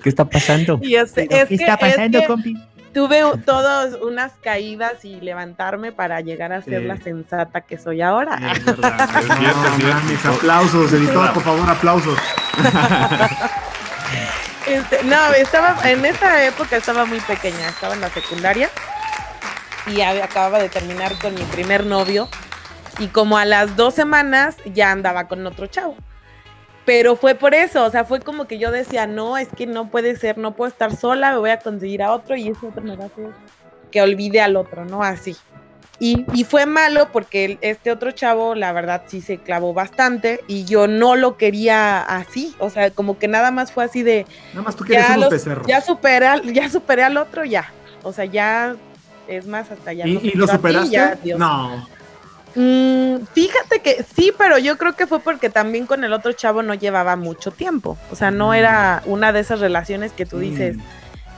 [0.01, 0.79] ¿Qué está pasando?
[0.81, 2.67] y es, ¿Pero es ¿Qué que- está es pasando, que compi?
[2.93, 6.87] tuve todas unas caídas y levantarme para llegar a ser Sí.
[6.87, 8.37] la sensata que soy ahora.
[8.53, 9.09] Es verdad.
[9.21, 12.17] Es No, mames, aplausos, editor, por favor, aplausos.
[14.67, 18.69] Este, no, estaba en esa época estaba muy pequeña, estaba en la secundaria
[19.87, 22.27] y acababa de terminar con mi primer novio
[22.99, 25.95] y como a las dos semanas ya andaba con otro chavo.
[26.85, 29.89] Pero fue por eso, o sea, fue como que yo decía, no, es que no
[29.89, 32.81] puede ser, no puedo estar sola, me voy a conseguir a otro y ese otro
[32.81, 33.29] me va a hacer
[33.91, 35.03] que olvide al otro, ¿no?
[35.03, 35.35] Así.
[35.99, 40.65] Y, y fue malo porque este otro chavo, la verdad, sí se clavó bastante y
[40.65, 44.63] yo no lo quería así, o sea, como que nada más fue así de, Nada
[44.63, 47.71] más tú quieres ya, unos los- ya superé, al- ya superé al otro, ya.
[48.01, 48.75] O sea, ya
[49.27, 50.07] es más hasta ya.
[50.07, 50.91] ¿Y, no y lo superaste?
[50.91, 51.87] ya, no.
[52.53, 56.61] Mm, fíjate que sí, pero yo creo que fue porque también con el otro chavo
[56.63, 57.97] no llevaba mucho tiempo.
[58.11, 58.53] O sea, no Mm.
[58.55, 60.75] era una de esas relaciones que tú dices,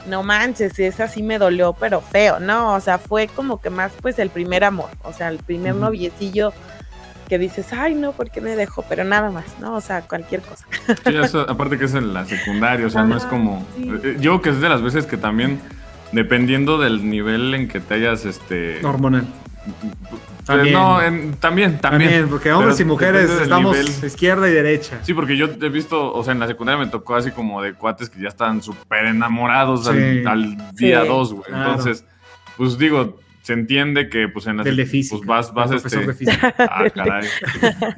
[0.08, 2.40] no manches, esa sí me dolió, pero feo.
[2.40, 4.90] No, o sea, fue como que más pues el primer amor.
[5.04, 6.52] O sea, el primer noviecillo
[7.28, 8.82] que dices, ay, no, ¿por qué me dejó?
[8.88, 9.76] Pero nada más, ¿no?
[9.76, 10.66] O sea, cualquier cosa.
[11.06, 13.64] Sí, eso, aparte que es en la secundaria, o sea, no es como...
[13.76, 13.88] sí.
[14.02, 15.58] eh, Yo creo que es de las veces que también,
[16.14, 18.84] dependiendo del nivel en que te hayas, este...
[18.84, 19.22] Hormonal.
[19.66, 19.90] eh,
[20.46, 20.74] También.
[20.74, 22.10] No, en- también, también.
[22.10, 24.04] También, porque hombres Pero y mujeres estamos nivel.
[24.04, 24.98] izquierda y derecha.
[25.02, 27.72] Sí, porque yo he visto, o sea, en la secundaria me tocó así como de
[27.74, 29.90] cuates que ya estaban súper enamorados Sí.
[29.90, 31.08] al, al día Sí.
[31.08, 31.44] 2, güey.
[31.46, 31.70] Claro.
[31.70, 32.04] Entonces,
[32.56, 35.16] pues digo, se entiende que pues en la Del de sec- física.
[35.18, 36.12] pues vas, vas el profesor este...
[36.24, 36.54] de física.
[36.58, 37.28] Ah, caray.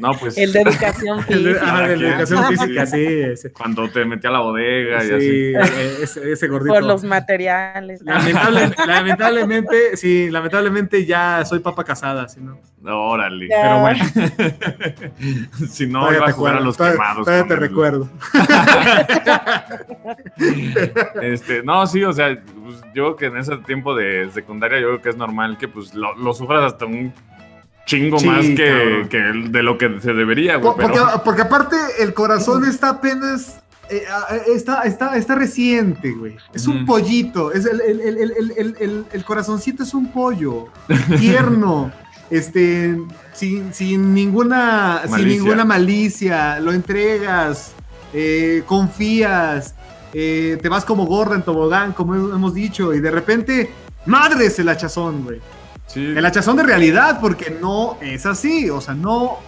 [0.00, 0.36] No, pues...
[0.36, 1.60] El de educación física.
[1.62, 2.56] ah, de la educación Sí.
[2.56, 3.04] física, sí.
[3.06, 5.72] Ese, Cuando te metí a la bodega y sí, así.
[5.72, 6.74] eh, ese, ese gordito.
[6.74, 8.02] por los materiales.
[8.02, 12.58] Lamentable- lamentablemente, sí, lamentablemente ya soy papa casada, si no.
[12.84, 13.48] Órale.
[13.48, 13.62] Ya.
[13.62, 14.04] Pero bueno,
[15.70, 17.24] si no, todavía iba te a jugar a los todavía- quemados.
[17.24, 18.08] todavía te el- recuerdo.
[21.22, 24.88] Este, no, sí, o sea, pues, yo creo que en ese tiempo de secundaria, yo
[24.88, 27.12] creo que es normal que pues lo, lo sufras hasta un
[27.86, 30.74] chingo Sí, más que, que de lo que se debería, güey.
[30.74, 33.60] Por- porque, Pero, porque aparte el corazón está apenas.
[33.88, 34.02] eh,
[34.52, 36.36] está, está, está reciente, güey.
[36.52, 37.52] Es un pollito.
[37.52, 40.66] Es el, el, el, el, el, el- el corazoncito es un pollo.
[41.20, 41.92] Tierno.
[42.28, 42.98] este.
[43.32, 45.02] Sin, sin ninguna.
[45.06, 46.58] Sin ninguna malicia.
[46.58, 47.72] Lo entregas.
[48.12, 49.75] eh, confías.
[50.18, 52.94] Eh, te vas como gorda en tobogán, como hemos dicho.
[52.94, 53.70] Y de repente.
[54.06, 55.40] Madres el hachazón, güey.
[55.88, 59.38] sí, El hachazón de realidad, porque no es así, o sea, no.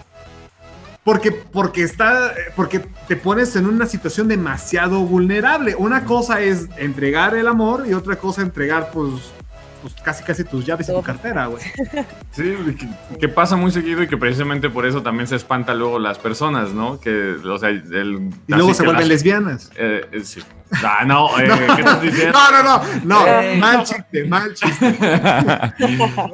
[1.05, 2.35] Porque, porque está.
[2.55, 5.75] Porque te pones en una situación demasiado vulnerable.
[5.75, 9.33] Una cosa es entregar el amor y otra cosa entregar, pues.
[9.81, 11.63] Pues casi casi tus llaves y tu cartera, güey.
[12.33, 15.99] sí, que, que pasa muy seguido y que precisamente por eso también se espanta luego
[16.01, 16.99] las personas, ¿no?
[17.01, 18.31] Que, o sea, el...
[18.49, 19.71] Y luego se vuelven las- lesbianas.
[19.77, 20.43] eh, eh, sí.
[20.85, 22.39] Ah, no, eh, ¿qué estás diciendo?
[22.39, 24.99] No, no, no, no, mal chiste, mal chiste.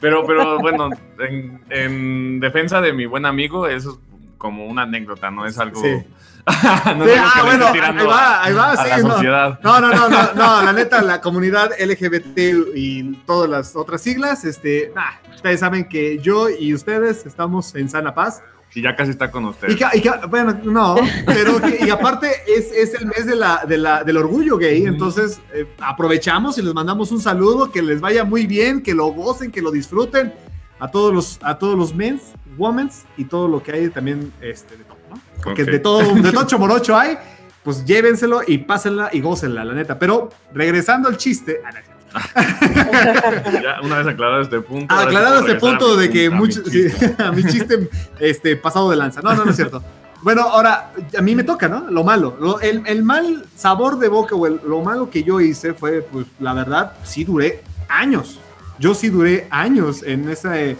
[0.00, 3.98] pero, pero bueno, en, en defensa de mi buen amigo, eso es
[4.38, 5.80] como una anécdota, no es algo.
[5.82, 5.88] Sí.
[6.96, 9.58] no Sí, ah, bueno, ahí va, ahí va, a sí, la no.
[9.62, 12.38] No, no, no, no, no, la neta, la comunidad LGBT
[12.74, 17.88] y todas las otras siglas, este, nah, ustedes saben que yo y ustedes estamos en
[17.88, 18.42] sana paz.
[18.72, 19.76] Y ya casi está con Y ustedes.
[19.76, 20.94] que, y que- bueno, no,
[21.26, 24.82] pero que- y aparte es, es el mes de la, de la- del orgullo gay,
[24.82, 24.88] Ujú.
[24.92, 29.06] entonces eh, aprovechamos y les mandamos un saludo, que les vaya muy bien, que lo
[29.06, 30.32] gocen, que lo disfruten
[30.78, 32.22] a todos los, a todos los men's,
[32.56, 34.99] womens y todo lo que hay también este, de todo.
[35.42, 35.68] Porque Ok.
[35.70, 37.16] de todo, de todo chomorocho hay,
[37.62, 39.98] pues llévenselo y pásenla y gócenla, la neta.
[39.98, 41.70] Pero regresando al chiste, ah,
[43.62, 44.94] Ya, una vez aclarado este punto.
[44.94, 46.90] Aclarado este punto mi- de que a mi mucho, chiste.
[46.90, 49.20] sí, a mi chiste este, pasado de lanza.
[49.22, 49.82] No, no, no es cierto.
[50.22, 51.88] Bueno, ahora a mí me toca, ¿no?
[51.90, 52.36] Lo malo.
[52.40, 56.02] Lo- el, el mal sabor de boca o el- lo malo que yo hice fue,
[56.02, 58.38] pues, la verdad, sí duré años.
[58.78, 60.76] Yo sí duré años en ese,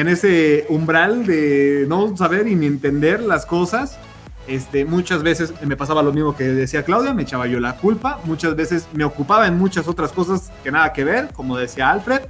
[0.00, 3.98] en ese umbral de no saber y ni entender las cosas.
[4.46, 8.20] Este, muchas veces me pasaba lo mismo que decía Claudia, me echaba yo la culpa.
[8.24, 12.22] Muchas veces me ocupaba en muchas otras cosas que nada que ver, como decía Alfred.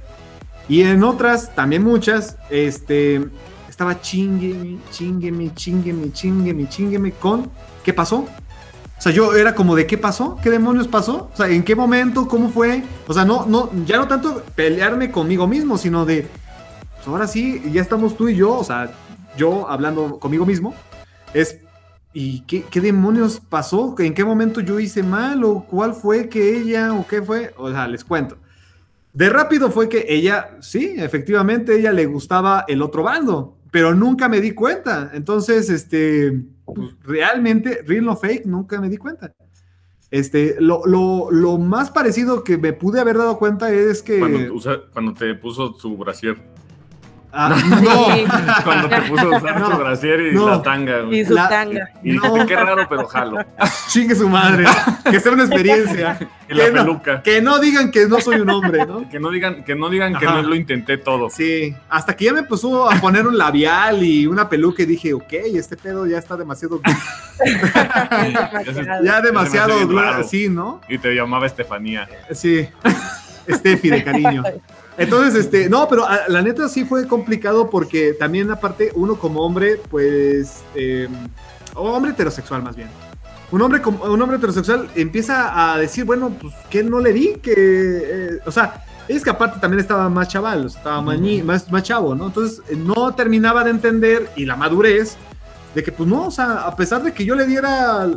[0.67, 3.21] Y en otras, también muchas, este,
[3.69, 7.49] estaba chingueme, chingueme, chingueme, chingueme, chingueme con
[7.83, 8.25] ¿qué pasó?
[8.97, 10.39] O sea, yo era como de ¿qué pasó?
[10.41, 11.29] ¿Qué demonios pasó?
[11.33, 12.27] O sea, ¿en qué momento?
[12.27, 12.83] ¿Cómo fue?
[13.07, 16.27] O sea, no, no, ya no tanto pelearme conmigo mismo, sino de,
[17.05, 18.91] pues ahora sí, ya estamos tú y yo, o sea,
[19.37, 20.73] yo hablando conmigo mismo,
[21.35, 21.59] es,
[22.13, 23.93] ¿y qué, qué demonios pasó?
[23.99, 25.43] ¿En qué momento yo hice mal?
[25.43, 26.93] ¿O cuál fue que ella?
[26.95, 27.53] ¿O qué fue?
[27.57, 28.37] O sea, les cuento.
[29.13, 34.27] De rápido fue que ella, sí, efectivamente, ella le gustaba el otro bando, pero nunca
[34.27, 35.11] me di cuenta.
[35.13, 39.31] Entonces, este, pues, realmente, real o fake, nunca me di cuenta.
[40.09, 44.17] Este, lo, lo, lo, más parecido que me pude haber dado cuenta es que.
[44.17, 44.59] Cuando,
[44.91, 46.54] cuando te puso su brasier.
[47.37, 47.49] Ah,
[47.83, 48.63] no.
[48.63, 50.47] Cuando te puso a usar No, su brasier y no.
[50.49, 51.01] la tanga.
[51.01, 51.19] güey.
[51.19, 51.89] Y su La- tanga.
[52.01, 53.37] Y dijiste, qué raro, pero jalo.
[53.89, 54.63] Chingue su madre.
[55.11, 56.17] Que sea una experiencia.
[56.47, 57.23] Y la que, no, peluca.
[57.23, 59.09] que no digan que no soy un hombre, ¿no?
[59.09, 61.27] Que no digan que, no, digan que no lo intenté todo.
[61.31, 65.11] Sí, hasta que ya me puso a poner un labial y una peluca y dije,
[65.15, 66.79] ok, este pedo ya está demasiado,
[69.03, 70.23] ya demasiado, bien raro.
[70.23, 70.81] sí, ¿no?
[70.87, 72.07] Y te llamaba Estefanía.
[72.31, 72.67] Sí,
[73.49, 74.43] Steffi de cariño.
[74.97, 79.41] Entonces, este, no, pero ah, la neta sí fue complicado porque también aparte uno como
[79.41, 81.07] hombre, pues, eh,
[81.73, 82.87] o hombre heterosexual más bien.
[83.51, 87.35] Un hombre, un hombre heterosexual empieza a decir, bueno, pues, ¿qué no le di?
[87.41, 91.19] Que, eh, o sea, es que aparte también estaba más chaval, o sea, estaba más,
[91.43, 92.27] más, más chavo, ¿no?
[92.27, 95.17] Entonces, no terminaba de entender y la madurez
[95.75, 98.07] de que, pues, no, o sea, a pesar de que yo le diera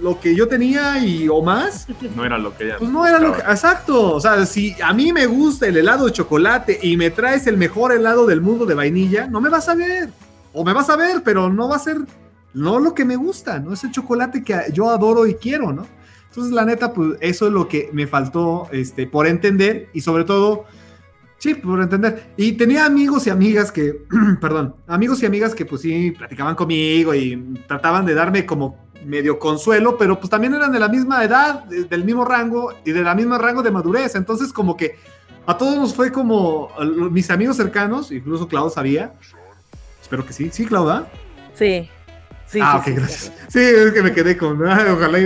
[0.00, 2.76] lo que yo tenía y o más, No era lo que ella.
[2.78, 3.40] pues no era lo que.
[3.40, 4.14] Exacto.
[4.14, 7.56] O sea, si a mí me gusta el helado de chocolate y me traes el
[7.56, 10.10] mejor helado del mundo de vainilla, no me vas a ver.
[10.52, 11.98] O me vas a ver, pero no va a ser.
[12.52, 15.86] No lo que me gusta, no es el chocolate que yo adoro y quiero, ¿no?
[16.28, 20.24] Entonces, la neta, pues eso es lo que me faltó este, por entender y sobre
[20.24, 20.64] todo,
[21.38, 22.32] sí, por entender.
[22.36, 24.04] Y tenía amigos y amigas que,
[24.40, 29.38] perdón, amigos y amigas que pues sí, platicaban conmigo y trataban de darme como medio
[29.38, 33.02] consuelo, pero pues también eran de la misma edad, de- del mismo rango y de
[33.02, 34.14] la misma rango de madurez.
[34.14, 34.96] Entonces, como que
[35.46, 39.12] a todos nos fue como a mis amigos cercanos, incluso Clau sabía.
[40.02, 40.50] Espero que sí.
[40.52, 41.08] Sí, Clau, ¿verdad?
[41.54, 41.88] Sí.
[42.46, 43.32] Sí, ah, sí, ok, sí, gracias.
[43.48, 44.64] Sí, es que me quedé con.
[44.68, 45.18] ah, ojalá.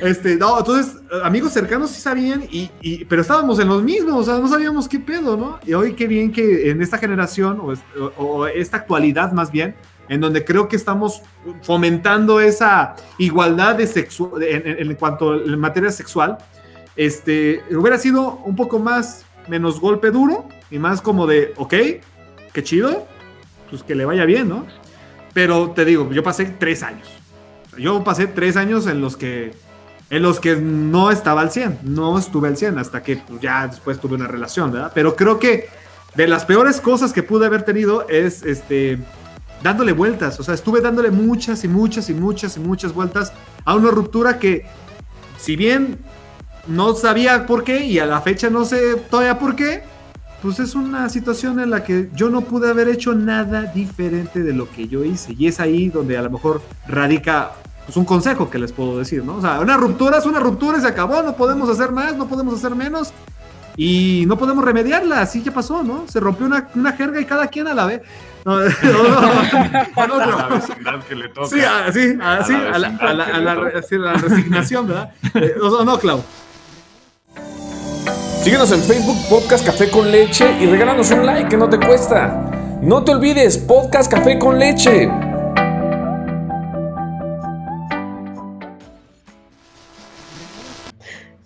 [0.00, 4.24] Este, no, entonces, amigos cercanos sí sabían, y, y- pero estábamos en los mismos, o
[4.24, 5.60] sea, no sabíamos qué pedo, ¿no?
[5.64, 9.76] Y hoy qué bien que en esta generación, o, o- o esta actualidad más bien,
[10.08, 11.22] en donde creo que estamos
[11.62, 16.38] fomentando esa igualdad de sexu en, cuanto en materia sexual,
[16.96, 21.74] este, hubiera sido un poco más, menos golpe duro, y más como de, ok,
[22.52, 23.06] qué chido,
[23.70, 24.66] pues que le vaya bien, ¿no?
[25.32, 27.08] Pero te digo, yo pasé tres años.
[27.76, 29.52] Yo pasé tres años en los que
[30.10, 33.66] en los que no estaba al 100, no estuve al 100 hasta que pues, ya
[33.66, 34.92] después tuve una relación, ¿verdad?
[34.94, 35.68] Pero creo que
[36.14, 38.98] de las peores cosas que pude haber tenido es este
[39.64, 43.32] dándole vueltas, o sea, estuve dándole muchas y muchas y muchas y muchas vueltas
[43.64, 44.66] a una ruptura que
[45.38, 45.98] si bien
[46.66, 49.82] no sabía por qué y a la fecha no sé todavía por qué,
[50.42, 54.52] pues es una situación en la que yo no pude haber hecho nada diferente de
[54.52, 55.34] lo que yo hice.
[55.38, 57.52] Y es ahí donde a lo mejor radica
[57.86, 59.36] pues, un consejo que les puedo decir, ¿no?
[59.36, 62.28] O sea, una ruptura es una ruptura y se acabó, no podemos hacer más, no
[62.28, 63.14] podemos hacer menos.
[63.78, 66.04] Y no podemos remediarla, así ya pasó, ¿no?
[66.06, 68.02] Se rompió una, una jerga y cada quien a la vez.
[68.44, 70.36] No, no, no, no, no, A no.
[70.36, 71.48] la vecindad que le toca.
[71.48, 75.10] Sí, así, así, A la a a resignación, ¿verdad?
[75.34, 76.22] Eh, o sea, no, Clau.
[78.42, 82.28] Síguenos en Facebook Podcast Café con Leche y regálanos un like que no te cuesta.
[82.82, 85.08] No te olvides, Podcast Café con Leche.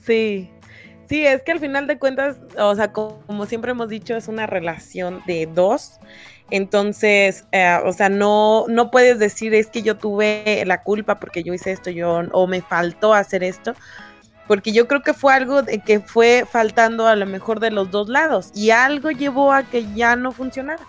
[0.05, 0.51] Sí.
[1.09, 4.29] Sí, es que al final de cuentas, o sea, co- como siempre hemos dicho, es
[4.29, 5.99] una relación de dos.
[6.51, 11.43] Entonces, eh, o sea, no, no puedes decir es que yo tuve la culpa porque
[11.43, 13.75] yo hice esto, yo, o me faltó hacer esto,
[14.47, 17.91] porque yo creo que fue algo de que fue faltando a lo mejor de los
[17.91, 20.83] dos lados y algo llevó a que ya no funcionara.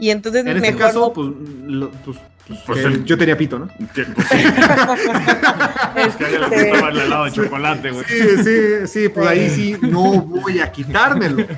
[0.00, 1.28] Y entonces En este caso, no- pues,
[1.66, 3.68] lo- pues, pues, Pues que el- yo tenía pito, ¿no?
[3.94, 4.36] Que, pues, sí,
[5.96, 8.04] es que a ella le Este, gustaba el helado de chocolate, güey.
[8.06, 11.46] Sí, sí, sí, pues ahí sí no voy a quitármelo.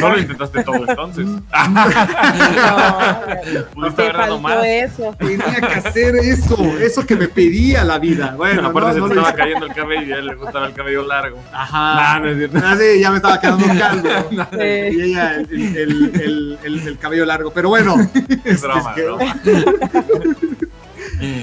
[0.00, 1.26] No lo intentaste todo entonces.
[1.26, 1.42] no,
[3.74, 4.64] Pudiste te haber dado faltó más.
[4.66, 5.14] eso.
[5.18, 8.34] Tenía que hacer eso, eso que me pedía la vida.
[8.36, 10.66] Bueno, Aparte no, se no te estaba cayendo el cabello y a él le gustaba
[10.66, 11.42] el cabello largo.
[11.52, 11.94] Ajá.
[11.94, 12.58] Nah, no es cierto.
[12.62, 14.08] Ah, sí, ya me estaba quedando calvo.
[14.52, 14.96] Sí.
[14.96, 17.50] Y ella el, el- el- el- el cabello largo.
[17.52, 17.96] Pero bueno.
[18.44, 19.36] Es broma, que- broma.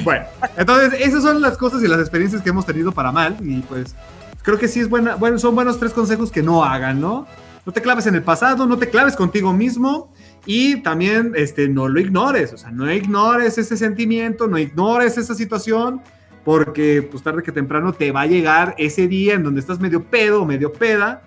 [0.05, 0.25] Bueno,
[0.55, 3.35] entonces esas son las cosas y las experiencias que hemos tenido para mal.
[3.41, 3.95] Y pues
[4.41, 7.27] creo que sí es buena, bueno, son buenos tres consejos que no hagan, ¿no?
[7.65, 10.11] no te claves en el pasado, no te claves contigo mismo
[10.45, 15.33] y también este, no lo ignores, o sea, no ignores ese sentimiento, no ignores esa
[15.33, 16.01] situación,
[16.43, 20.03] porque pues tarde que temprano te va a llegar ese día en donde estás medio
[20.03, 21.23] pedo o medio peda,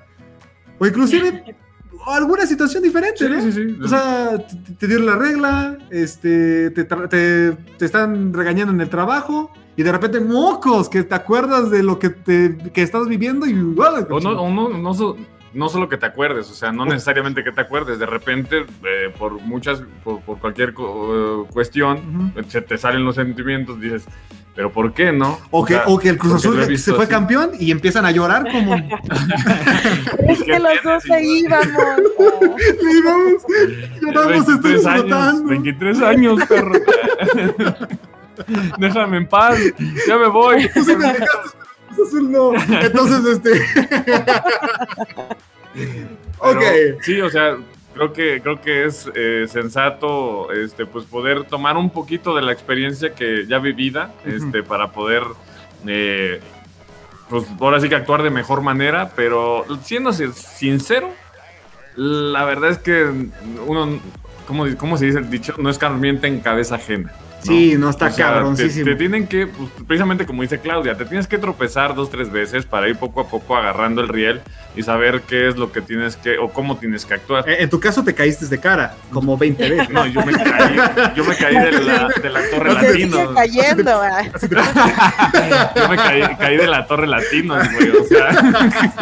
[0.79, 1.57] o inclusive
[2.15, 3.41] alguna situación diferente, Sí, ¿no?
[3.43, 3.79] sí, sí.
[3.83, 8.89] O sea, te, te dieron la regla, este, te, te- te están regañando en el
[8.89, 13.47] trabajo y de repente mocos, que te acuerdas de lo que, te, que estás viviendo
[13.47, 13.53] y.
[13.53, 15.17] O no, o no, no,
[15.55, 19.13] no solo que te acuerdes, o sea, no necesariamente que te acuerdes, de repente, eh,
[19.19, 24.07] por muchas, por, por cualquier eh, cuestión, se te salen los sentimientos, dices,
[24.59, 25.39] pero ¿por qué no?
[25.53, 27.13] O que, sea, o que el Cruz Azul se fue así.
[27.13, 28.75] campeón y empiezan a llorar como...
[30.29, 31.69] Es que los dos se íbamos.
[32.83, 33.43] Y vamos,
[34.03, 35.49] lloramos, estoy 23 años, disfrutando.
[35.49, 36.73] 23 años, perro.
[38.79, 39.59] Déjame en paz,
[40.09, 40.69] ya me voy.
[40.75, 41.59] Tú sí me dejaste,
[42.07, 42.55] Azul no.
[42.55, 43.53] Entonces, este...
[46.39, 46.63] ok.
[47.03, 47.57] Sí, o sea,
[47.95, 52.53] creo que, creo que es eh, sensato este, pues poder tomar un poquito de la
[52.53, 55.23] experiencia que ya vivida este, para poder,
[55.87, 56.41] eh,
[57.29, 61.11] pues ahora sí que actuar de mejor manera, pero siendo sin- sincero,
[61.97, 63.05] la verdad es que
[63.67, 64.01] uno,
[64.47, 65.55] ¿cómo, cómo se dice el dicho?
[65.59, 67.13] No escarmienta en cabeza ajena.
[67.39, 67.53] ¿No?
[67.53, 68.85] Sí, no está O sea, cabroncísimo.
[68.85, 72.31] Te, te tienen que, pues, precisamente como dice Claudia, te tienes que tropezar dos, tres
[72.31, 74.41] veces para ir poco a poco agarrando el riel
[74.77, 77.49] y saber qué es lo que tienes que, o cómo tienes que actuar.
[77.49, 79.91] Eh, En tu caso te caíste de cara, como 20 veces.
[79.91, 80.77] No, yo me caí,
[81.17, 83.35] yo me caí de la, de la torre No latino.
[83.35, 83.91] cayendo.
[84.03, 84.23] ah.
[85.75, 87.91] Yo me caí, caí de la torre latino, güey.
[87.91, 88.29] O sea.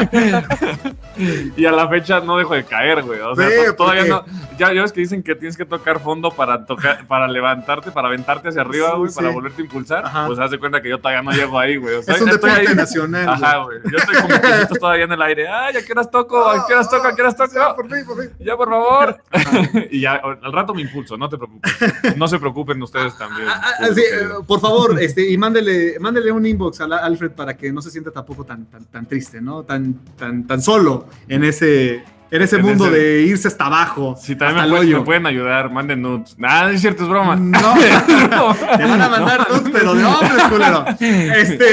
[1.57, 3.21] y a la fecha no dejo de caer, güey.
[3.21, 4.47] O sea, Sí, todavía porque- no.
[4.59, 8.09] Ya, ya ves que dicen que tienes que tocar fondo para tocar, para levantarte, para
[8.27, 9.35] aventarte hacia arriba, Sí, güey, para sí.
[9.35, 10.05] volverte a impulsar.
[10.07, 10.27] Ajá.
[10.27, 11.95] Pues haz de cuenta que yo todavía no llego ahí, güey.
[11.97, 13.29] O sea, es un estoy deporte ahí- nacional.
[13.29, 13.79] Ajá, güey.
[13.91, 15.49] Yo estoy como pesitos todavía en el aire.
[15.49, 16.49] Ay, ¿a qué horas toco?
[16.49, 17.07] ¿A qué horas toco?
[17.07, 17.77] ¿A qué horas Ya, toco?
[17.77, 18.31] por fin, por fin.
[18.41, 19.17] Ya, por favor.
[19.91, 21.73] y ya, al rato me impulso, no te preocupes.
[22.17, 23.49] No se preocupen ustedes también.
[23.49, 27.31] Ah, ah, sí, eh, por favor, este, y mándele, mándele un inbox a la- Alfred
[27.33, 29.63] para que no se sienta tampoco tan, tan, tan triste, ¿no?
[29.63, 34.17] Tan, tan, tan solo en ese, en ese En mundo ese- de irse hasta abajo.
[34.21, 34.99] Si también hasta me el pueden, hoyo.
[34.99, 36.37] me pueden ayudar, manden nudes.
[36.39, 37.37] Nada, es cierto, es broma.
[37.37, 37.75] No,
[38.77, 40.85] te van a mandar nudes, pero de hombres, culero.
[41.01, 41.65] Este,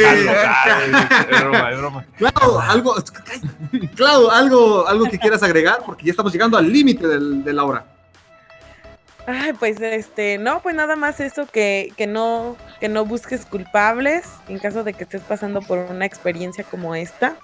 [0.45, 0.79] Ah,
[1.31, 2.05] es broma, es broma.
[2.17, 2.95] Claro, algo,
[3.95, 7.85] claro, algo, algo que quieras agregar, porque ya estamos llegando al límite de la hora.
[9.25, 14.25] Ay, pues este, no, pues nada más eso que, que no, que no busques culpables
[14.49, 17.35] en caso de que estés pasando por una experiencia como esta.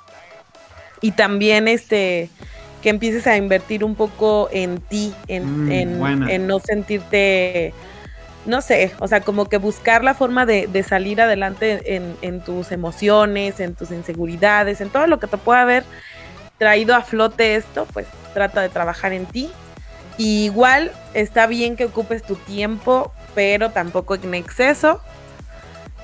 [1.00, 2.30] Y también este
[2.82, 7.74] que empieces a invertir un poco en ti, en, Mm, en- no sentirte,
[8.46, 12.42] no sé, o sea, como que buscar la forma de, de salir adelante en, en
[12.44, 15.84] tus emociones, en tus inseguridades, en todo lo que te pueda haber
[16.58, 19.50] traído a flote esto, pues trata de trabajar en ti.
[20.18, 25.02] Y igual está bien que ocupes tu tiempo, pero tampoco en exceso.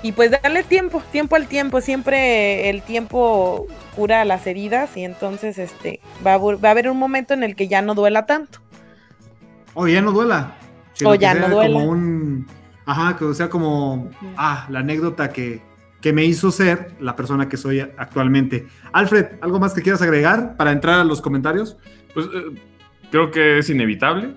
[0.05, 1.81] Y pues darle tiempo, tiempo al tiempo.
[1.81, 3.65] Siempre el tiempo
[3.95, 7.55] cura las heridas y entonces este va a, va a haber un momento en el
[7.55, 8.59] que ya no duela tanto.
[9.73, 10.57] O ya no duela.
[11.03, 11.73] O ya sea no duela.
[11.73, 12.45] Como un,
[12.85, 15.63] ajá, que sea como, ah, la anécdota que,
[16.01, 18.67] que me hizo ser la persona que soy actualmente.
[18.93, 21.77] Alfred, ¿algo más que quieras agregar para entrar a los comentarios?
[22.13, 22.61] Pues eh,
[23.09, 24.35] creo que es inevitable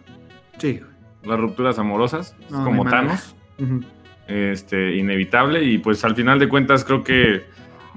[0.56, 0.80] Sí.
[1.24, 3.20] las rupturas amorosas, No, como no hay manera.
[4.28, 7.46] Este, inevitable y pues al final de cuentas creo que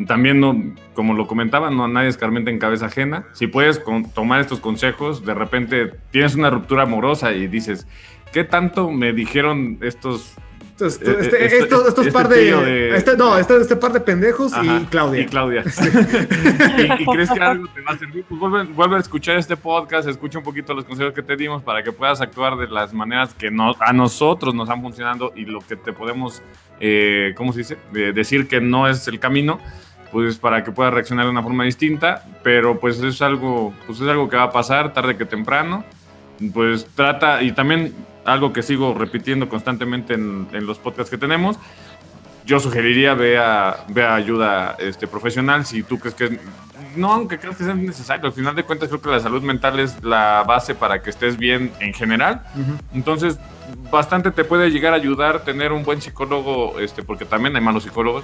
[0.07, 0.55] también no,
[0.93, 3.25] como lo comentaba, no nadie escarmienta en cabeza ajena.
[3.33, 3.81] Si puedes
[4.15, 7.85] tomar estos consejos, de repente tienes una ruptura amorosa y dices,
[8.31, 10.35] ¿qué tanto me dijeron estos
[10.81, 10.87] Eh,
[11.21, 14.63] este- este- estos, estos este par de, de- este, no, este, par de pendejos Ajá,
[14.81, 15.21] y Claudia.
[15.21, 15.63] Y Claudia.
[16.77, 19.57] y, y crees que algo te va a servir, pues vuelve, vuelve a escuchar este
[19.57, 22.93] podcast, escucha un poquito los consejos que te dimos para que puedas actuar de las
[22.93, 26.41] maneras que no, a nosotros nos han funcionado y lo que te podemos,
[26.79, 27.77] eh, ¿cómo se dice?
[27.91, 29.59] De- decir que no es el camino,
[30.11, 34.07] pues para que puedas reaccionar de una forma distinta, pero pues es algo, pues es
[34.07, 35.83] algo que va a pasar tarde que temprano.
[36.53, 37.93] Pues trata, y también
[38.25, 41.57] algo que sigo repitiendo constantemente en, en los podcasts que tenemos,
[42.45, 46.39] yo sugeriría ve a, ve a ayuda este, profesional si tú crees que es-
[46.95, 48.25] no aunque creas que sea necesario.
[48.25, 51.37] Al final de cuentas creo que la salud mental es la base para que estés
[51.37, 52.41] bien en general.
[52.93, 53.37] Entonces
[53.91, 57.83] bastante te puede llegar a ayudar tener un buen psicólogo este porque también hay malos
[57.83, 58.23] psicólogos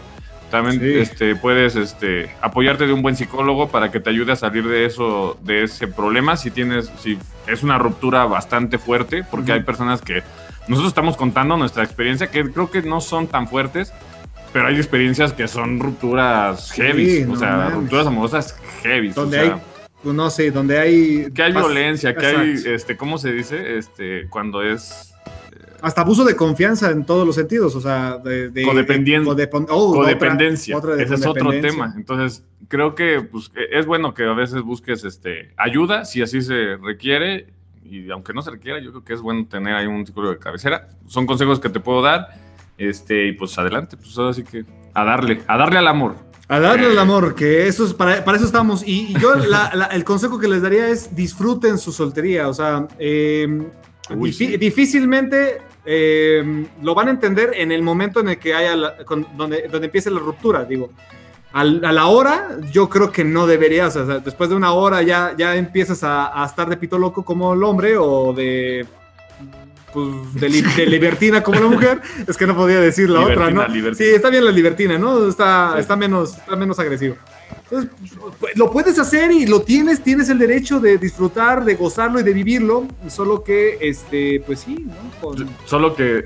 [0.49, 0.97] también Sí.
[0.97, 4.85] este, puedes este, apoyarte de un buen psicólogo para que te ayude a salir de
[4.85, 7.17] eso de ese problema si tienes si
[7.47, 10.23] es una ruptura bastante fuerte porque hay personas que
[10.67, 13.93] nosotros estamos contando nuestra experiencia que creo que no son tan fuertes
[14.53, 17.73] pero hay experiencias que son rupturas heavy, no o sea, mames.
[17.73, 19.09] rupturas amorosas heavy.
[19.09, 19.61] Donde o sea, hay
[20.03, 21.31] no sé, donde hay...
[21.33, 23.77] Que hay violencia, que hay, este, ¿cómo se dice?
[23.77, 25.13] Este, cuando es
[25.81, 28.49] Hasta abuso de confianza en todos los sentidos, o sea, de...
[28.49, 30.75] de Codependien- de oh, codependencia.
[30.77, 31.93] otra- otra de Ese es otro tema.
[31.95, 36.77] Entonces, creo que pues, es bueno que a veces busques este, ayuda, si así se
[36.77, 37.47] requiere.
[37.89, 40.39] Y aunque no se requiera, yo creo que es bueno tener ahí un psicólogo de
[40.39, 40.89] cabecera.
[41.07, 42.27] Son consejos que te puedo dar.
[42.77, 46.15] Este, y pues adelante, pues ahora sí que a darle, a darle al amor.
[46.49, 46.91] A darle Eh.
[46.91, 48.81] el amor, que eso es para, para eso estamos.
[48.87, 52.47] Y, y yo la- la- el consejo que les daría es disfruten su soltería.
[52.49, 53.67] O sea, eh,
[54.15, 54.57] Uy, sí.
[54.57, 55.59] difícilmente
[55.89, 59.67] eh, lo van a entender en el momento en el que haya la- con- donde,
[59.71, 60.65] donde empiece la ruptura.
[60.65, 60.91] Digo,
[61.53, 63.95] Al- a la hora, yo creo que no deberías.
[63.95, 67.23] O sea, después de una hora ya, ya empiezas a, a estar de pito loco
[67.23, 68.85] como el hombre o de.
[69.93, 73.35] Pues, de, li- de libertina como la mujer, es que no podía decir la otra,
[73.47, 73.73] Libertina, ¿no?
[73.73, 74.09] libertina.
[74.09, 75.27] Sí, está bien la libertina, ¿no?
[75.29, 75.79] Está, Sí.
[75.79, 77.15] está, menos, está menos agresivo.
[77.63, 77.91] Entonces,
[78.39, 82.23] pues, lo puedes hacer y lo tienes, tienes el derecho de disfrutar, de gozarlo y
[82.23, 85.33] de vivirlo, solo que, este, pues sí, ¿no?
[85.65, 86.25] Solo que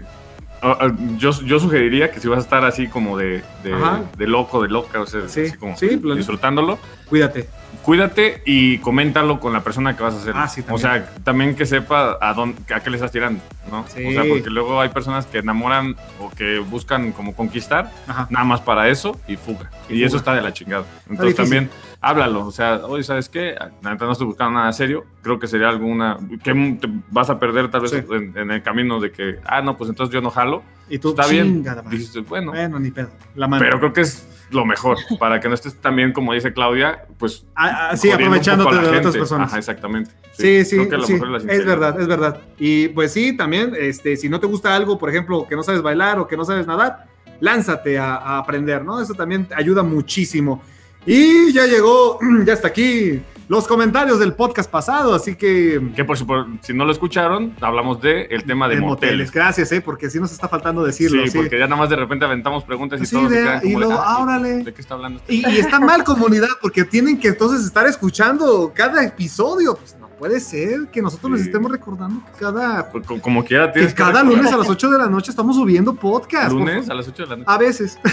[1.17, 5.01] yo, yo sugeriría que si vas a estar así como de, de, loco, de loca,
[5.01, 6.77] o sea, Sí, así como sí, disfrutándolo,
[7.09, 7.47] cuídate.
[7.83, 10.33] cuídate y coméntalo con la persona que vas a hacer.
[10.37, 13.41] Ah, sí, o sea, también que sepa a dónde, a qué le estás tirando,
[13.71, 13.85] ¿no?
[13.87, 14.05] Sí.
[14.05, 18.27] O sea, porque luego hay personas que enamoran o que buscan como conquistar Ajá.
[18.29, 19.71] nada más para eso y fuga.
[19.89, 20.07] Y Y, fuga.
[20.07, 20.85] eso está de la chingada.
[21.09, 21.69] Entonces también
[22.01, 22.45] háblalo.
[22.47, 23.55] O sea, oye, ¿sabes qué?
[23.81, 25.05] La no estoy buscando nada serio.
[25.21, 26.17] Creo que sería alguna.
[26.43, 27.97] que te vas a perder tal vez Sí.
[28.09, 30.63] en, en el camino de que, ah, no, pues entonces yo no jalo.
[30.89, 31.63] Y tú, Está bien.
[31.89, 32.51] Dijiste, bueno.
[32.51, 33.09] Bueno, ni pedo.
[33.35, 33.63] La mano.
[33.63, 34.97] Pero creo que es lo mejor.
[35.19, 37.45] Para que no estés también, como dice Claudia, pues.
[37.55, 39.47] Ah, ah, sí, aprovechándote de otras personas.
[39.49, 40.11] Ajá, exactamente.
[40.33, 42.41] Sí, sí, es verdad, es verdad.
[42.57, 45.81] Y pues sí, también, este, si no te gusta algo, por ejemplo, que no sabes
[45.81, 47.05] bailar o que no sabes nadar,
[47.39, 48.99] lánzate a, a aprender, ¿no?
[49.01, 50.61] Eso también ayuda muchísimo.
[51.05, 55.91] Y ya llegó, ya está aquí los comentarios del podcast pasado, así que...
[55.93, 59.29] Que por, si- por- si no lo escucharon, hablamos de el tema de, de moteles.
[59.29, 59.81] Gracias, ¿eh?
[59.81, 61.21] Porque sí nos está faltando decirlo.
[61.25, 63.71] sí, Sí, porque ya nada más de repente aventamos preguntas y Sí, de- quedan y
[63.71, 64.63] de, luego, "Ah, órale.
[64.63, 67.85] ¿De qué está hablando este Y, y está mal comunidad porque tienen que entonces estar
[67.87, 69.75] escuchando cada episodio.
[69.75, 71.47] Pues puede ser que nosotros les Sí.
[71.47, 74.99] estemos recordando que cada, Pues, co- como quiera que cada lunes a las 8 de
[74.99, 76.51] la noche estamos subiendo podcast.
[76.51, 77.47] lunes a las 8 de la noche.
[77.51, 77.97] A veces.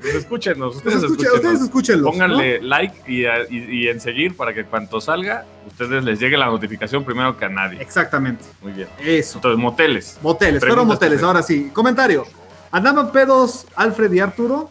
[0.00, 1.34] Pues escúchenos, ustedes, escuchen- escúchenos.
[1.34, 2.10] ustedes escúchenlos.
[2.10, 6.46] Pónganle like y, y- y en seguir para que cuando salga, ustedes les llegue la
[6.46, 7.80] notificación primero que a nadie.
[7.80, 8.44] Exactamente.
[8.62, 8.88] Muy bien.
[8.98, 9.38] Eso.
[9.38, 10.18] Entonces, moteles.
[10.22, 11.22] Moteles, pero moteles.
[11.22, 11.70] Ahora sí.
[11.72, 12.24] Comentario.
[12.72, 14.70] ¿Andaban pedos Alfred y Arturo?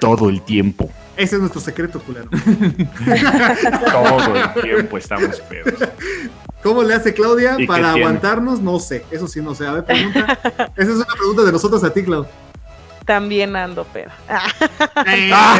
[0.00, 0.90] Todo el tiempo.
[1.16, 2.28] Ese es nuestro secreto, culero.
[3.92, 5.74] Todo el tiempo estamos pedos.
[6.62, 8.60] ¿Cómo le hace Claudia ¿Y qué para aguantarnos?
[8.60, 9.04] No sé.
[9.10, 9.66] Eso sí, no sé.
[9.66, 10.38] A ver, pregunta.
[10.76, 12.26] Esa es una pregunta de nosotros a ti, Clau.
[13.04, 14.10] También ando pedo.
[14.28, 14.46] Ah,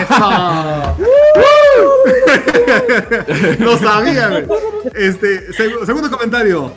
[0.06, 0.96] ¡Eso!
[3.58, 4.46] Lo sabía, güey.
[4.94, 6.72] Este, seg- segundo comentario.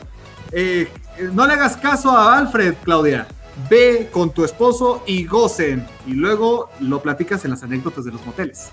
[0.51, 0.87] Eh,
[1.33, 3.27] no le hagas caso a Alfred, Claudia.
[3.69, 5.85] Ve con tu esposo y gocen.
[6.05, 8.71] Y luego lo platicas en las anécdotas de los moteles.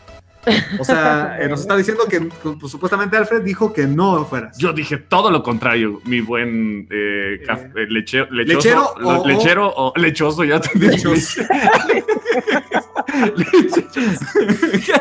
[0.78, 4.56] O sea, eh, nos está diciendo que pues, supuestamente Alfred dijo que no fueras.
[4.58, 9.26] Yo dije todo lo contrario, mi buen eh, caf- eh, leche- lechoso, lechero lo- o-
[9.26, 11.42] lechero o lechoso, ya te Lechoso.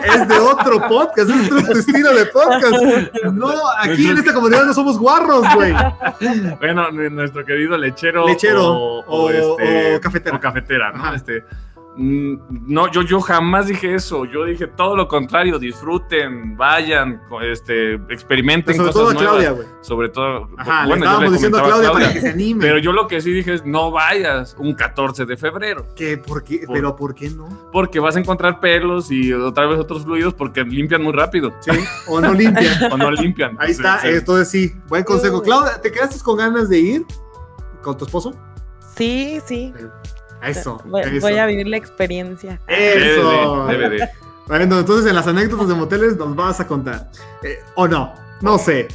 [0.04, 2.84] es de otro podcast, es otro estilo de podcast.
[3.34, 5.74] No, aquí en esta comunidad no somos guarros, güey.
[6.60, 10.36] Bueno, nuestro querido lechero, Lechero o, o- este, o cafetera.
[10.36, 11.04] o cafetera, ¿no?
[11.04, 11.16] Ajá.
[11.16, 11.44] Este,
[12.02, 14.26] no, yo, yo jamás dije eso.
[14.26, 15.60] Yo dije todo lo contrario.
[15.60, 19.32] Disfruten, vayan, este, experimenten Sobre cosas todo a nuevas.
[19.34, 19.68] Claudia, güey.
[19.82, 22.62] Sobre todo, Ajá, bueno, le yo estábamos diciendo a Claudia, para que se anime.
[22.62, 25.86] Pero yo lo que sí dije es no vayas un 14 de febrero.
[25.96, 26.18] ¿Qué?
[26.18, 26.64] ¿Por qué?
[26.66, 27.48] Por- ¿Pero por qué no?
[27.72, 31.54] Porque vas a encontrar pelos y otra vez otros fluidos porque limpian muy rápido.
[31.62, 31.72] Sí,
[32.08, 32.72] o no limpia.
[32.92, 33.56] O no limpian.
[33.60, 34.14] Ahí está, Sí, sí.
[34.16, 35.42] entonces sí, buen consejo.
[35.42, 37.06] Claudia, ¿te quedaste con ganas de ir
[37.82, 38.34] con tu esposo?
[38.96, 39.74] Sí, sí.
[40.44, 41.20] Eso, Voy, eso.
[41.22, 42.60] voy a vivir la experiencia.
[42.68, 43.68] Eso.
[43.68, 44.10] Debe de, debe de.
[44.48, 47.10] Bueno, entonces en las anécdotas de moteles nos vas a contar.
[47.44, 48.14] Eh, ¿O no?
[48.42, 48.88] No sé.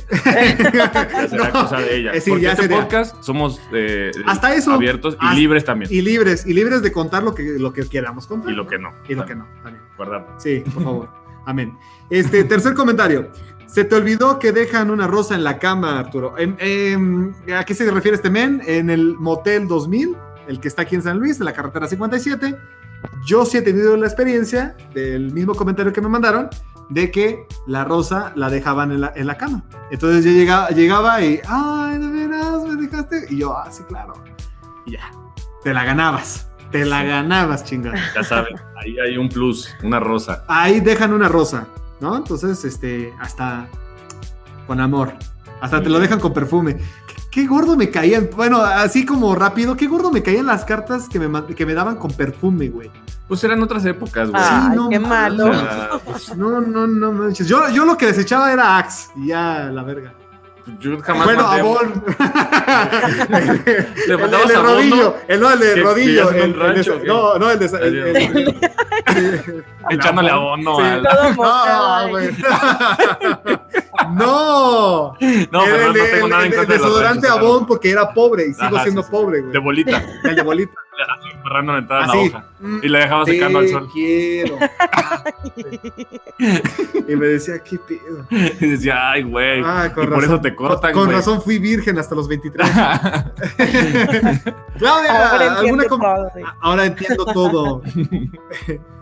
[0.75, 1.53] Ya será No.
[1.53, 2.21] cosa de ella.
[2.21, 2.79] Sí, Porque ya este sería.
[2.81, 4.73] podcast somos eh, Hasta eso.
[4.73, 5.91] abiertos y Hasta- libres también.
[5.93, 8.53] Y, Y libres, y libres de contar lo que, lo que queramos contar.
[8.53, 8.91] lo que no.
[9.09, 9.83] Y lo que no, también.
[9.97, 10.27] Guardar.
[10.39, 11.09] Sí, por favor.
[11.47, 11.79] Amén.
[12.11, 13.31] Este, tercer comentario.
[13.67, 16.37] Se te olvidó que dejan una rosa en la cama, Arturo.
[16.39, 18.61] Em, em, ¿A qué se refiere este men?
[18.67, 20.17] En el Motel 2000,
[20.47, 22.57] el que está aquí en San Luis, en la carretera 57.
[23.25, 26.49] Yo sí he tenido la experiencia del mismo comentario que me mandaron,
[26.89, 29.65] de que la rosa la dejaban en la, en la cama.
[29.91, 33.27] Entonces yo llegaba, llegaba y, ay, de veras, me dejaste.
[33.31, 34.15] Y yo, ah, sí, claro.
[34.87, 35.11] Y ya,
[35.63, 36.49] te la ganabas.
[36.71, 37.99] Te la ganabas, chingada.
[38.15, 40.45] Ya saben, ahí hay un plus, una rosa.
[40.49, 41.67] Ahí dejan una rosa.
[42.01, 42.17] ¿no?
[42.17, 43.69] Entonces, este, hasta
[44.67, 45.15] con amor.
[45.61, 46.77] Hasta te lo dejan con perfume.
[47.37, 48.31] ¿Qué, gordo me caían?
[48.35, 51.97] Bueno, así como rápido, qué gordo me caían las cartas que me, que me daban
[51.97, 52.91] con perfume, güey.
[53.29, 54.43] Pues eran otras épocas, güey.
[54.43, 55.51] Ay, no qué malo.
[55.51, 57.47] O sea, pues, No, no, no manches.
[57.47, 60.15] Yo, yo lo que desechaba era Axe y ya la verga.
[60.81, 62.05] yo jamás bueno, mandé- Avon.
[63.29, 65.15] Le el, el de a rodillo, ¿no?
[65.29, 66.31] el, no, el de rodillo.
[66.31, 67.07] el- el de- rancho, ¿o qué?
[67.07, 67.67] no, no, el de.
[67.67, 68.17] El, el-
[69.17, 70.83] el- Echándole abono Sí.
[70.83, 71.03] al.
[71.37, 72.31] No, güey.
[74.13, 75.13] No.
[75.13, 78.55] No, pero no tengo el- nada en contra de desodorante Avon porque era pobre y
[78.55, 79.13] sigo Ajá, siendo sí, sí.
[79.13, 79.53] pobre, güey.
[79.53, 80.03] De bolita.
[80.25, 80.73] El de bolita.
[81.45, 82.45] Agarrando la entrada en la hoja.
[82.83, 83.89] Y la dejaba secando al sol.
[83.93, 84.57] quiero.
[87.09, 88.27] y me decía, ¿qué pedo?
[88.31, 89.63] Y decía, ay, güey.
[89.65, 92.67] Ah, y por eso te cortan, Con razón fui virgen hasta los 23.
[94.79, 96.41] Claudia, Ahora ¿alguna entiendo todo, sí.
[96.63, 97.83] Ahora entiendo todo.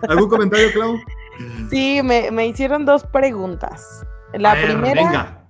[0.08, 0.96] ¿Algún comentario, Clau?
[1.70, 4.04] Sí, me, me hicieron dos preguntas.
[4.38, 5.44] La A ver, primera, Venga.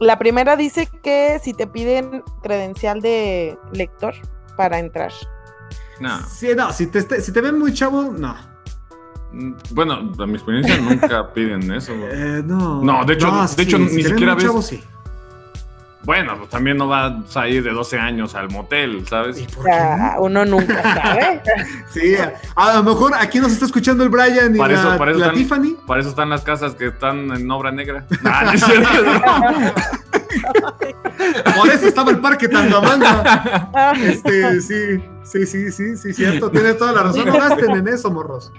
[0.00, 4.14] la primera dice que si te piden credencial de lector
[4.56, 5.12] para entrar.
[6.00, 6.18] No.
[6.28, 8.34] Sí, no, si te, si te ven muy chavo, no.
[9.72, 11.92] Bueno, a mi experiencia nunca piden eso.
[11.94, 12.82] Eh, no.
[12.82, 14.82] No, de hecho- de hecho, ni te ven siquiera muy ves- chavo, sí.
[16.06, 19.38] Bueno, pues también no vas a ir de 12 años al motel, ¿sabes?
[19.40, 20.22] ¿Y O por qué sea, no?
[20.22, 21.42] uno nunca sabe.
[21.92, 24.96] Sí, a, a lo mejor aquí nos está escuchando el Brian y Para la, eso-
[24.98, 25.76] para eso la están- Tiffany.
[25.86, 28.06] Para eso están las casas que están en obra negra.
[28.22, 28.88] Nah, no es cierto.
[31.56, 33.92] Por eso estaba el parque Tangamanga.
[34.00, 36.50] Este, sí, sí, sí, sí, sí, cierto.
[36.50, 37.26] Tienes toda la razón.
[37.26, 38.52] No gasten en eso, morros.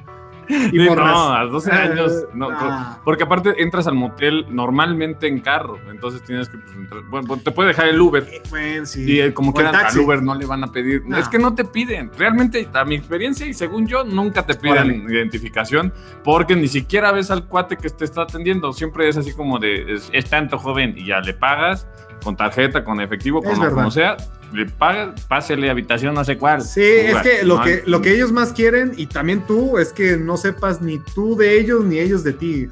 [0.72, 0.93] Y no,
[1.34, 2.12] a los 12 años.
[2.12, 3.00] Eh, No, ah.
[3.04, 5.78] Porque aparte entras al motel normalmente en carro.
[5.89, 6.58] Entonces tienes que.
[6.58, 8.26] pues, entrar- bueno, te puede dejar el Uber.
[8.50, 9.04] Bueno, sí.
[9.04, 9.98] Y eh, como O el al.
[10.00, 11.04] Uber no le van a pedir.
[11.06, 11.18] No.
[11.18, 12.12] Es que no te piden.
[12.18, 14.95] Realmente, a mi experiencia y según yo, nunca te piden Órale.
[15.14, 15.93] identificación
[16.24, 18.72] porque ni siquiera ves al cuate que te está atendiendo.
[18.74, 21.88] Siempre es así como de, es, es tanto joven y ya le pagas
[22.24, 23.76] con tarjeta, con efectivo, Es como, verdad.
[23.76, 24.18] como sea.
[24.54, 26.62] Le pagas, pásele habitación, no sé cuál.
[26.62, 27.64] Sí, es que lo, ¿no?
[27.64, 31.36] que lo que ellos más quieren, y también tú, es que no sepas ni tú
[31.36, 32.70] de ellos ni ellos de ti.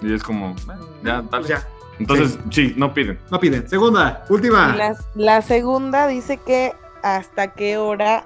[0.00, 1.26] Y es como, bueno, ya, dale.
[1.30, 2.74] Pues ya, Entonces, sí.
[2.76, 3.18] no piden.
[3.30, 3.68] no piden.
[3.68, 4.74] Segunda, última.
[4.76, 6.72] la, la segunda dice que
[7.02, 8.24] hasta qué hora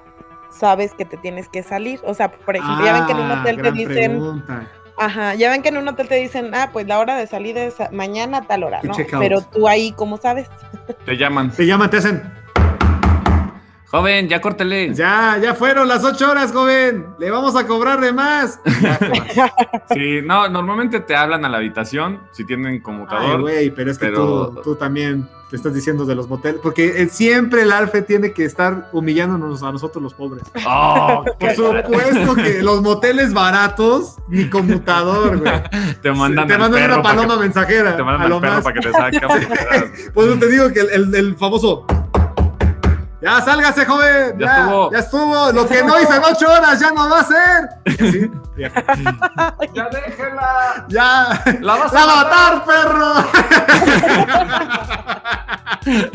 [0.51, 1.99] sabes que te tienes que salir.
[2.03, 4.67] O sea, por ejemplo, ya ven que en un Ah, hotel te dicen, pregunta.
[4.97, 7.63] ajá, ya ven que en un hotel te dicen, ah, pues la hora de salida
[7.63, 8.93] es mañana a tal hora, ¿no?
[9.19, 10.47] Pero tú ahí, ¿cómo sabes?
[11.05, 11.51] Te llaman.
[11.51, 12.23] Te llaman, te hacen.
[13.89, 14.93] Joven, ya córtele.
[14.93, 17.07] Ya, ya fueron las ocho horas, joven.
[17.19, 18.59] Le vamos a cobrar de más.
[19.93, 23.41] Sí, no, normalmente te hablan a la habitación si tienen Ay, conmutador.
[23.41, 26.59] güey, pero es que pero- tú, tú también te estás diciendo de los moteles.
[26.61, 30.43] Porque eh, siempre el Alfe tiene que estar humillándonos a nosotros los pobres.
[30.67, 35.53] Oh, Por supuesto que los moteles baratos, ni conmutador, güey.
[36.01, 37.95] te mandan, te mandan una paloma que- mensajera.
[37.95, 38.63] Te mandan al perro más.
[38.63, 39.19] para que te saque.
[40.13, 41.85] Pues te digo que el, el- el famoso.
[43.21, 44.37] Ya sálgase, joven.
[44.37, 44.91] Ya Ya, estuvo.
[44.91, 45.51] Ya estuvo.
[45.51, 47.69] Lo que no hice en ocho horas ya no va a ser.
[48.11, 48.71] Sí, ya.
[49.73, 50.85] ¡Ya déjela!
[50.89, 51.43] Ya.
[51.61, 53.13] ¡La vas ¡La matar, perro!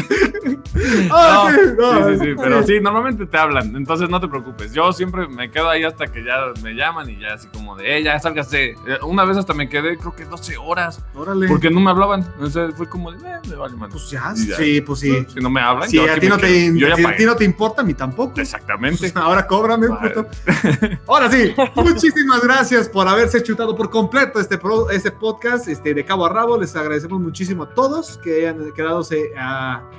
[1.09, 4.73] No, Ay, no, sí, sí, sí, pero sí, normalmente te hablan, entonces no te preocupes.
[4.73, 7.99] Yo siempre me quedo ahí hasta que ya me llaman y ya así como de,
[7.99, 8.71] eh, ya sálgase.
[8.71, 11.47] Eh, Una vez hasta me quedé, creo que 12 horas, Órale.
[11.49, 12.27] porque no me hablaban.
[12.41, 13.93] O sea, fue como de, eh, me vale madre.
[13.93, 14.57] Pues ya, ya.
[14.57, 15.27] sí, pues sí.
[15.33, 16.79] Si no me hablan, Si yo a ti, no te.
[16.79, 18.41] Yo ya si a ti no te importa, a mí tampoco.
[18.41, 19.13] Exactamente.
[19.15, 20.11] Ahora cóbrame, Vale.
[20.11, 20.27] puto.
[21.07, 26.05] Ahora sí, muchísimas gracias por haberse chutado por completo este, pro- este podcast este, de
[26.05, 26.57] cabo a rabo.
[26.59, 29.03] Les agradecemos muchísimo a todos que hayan quedado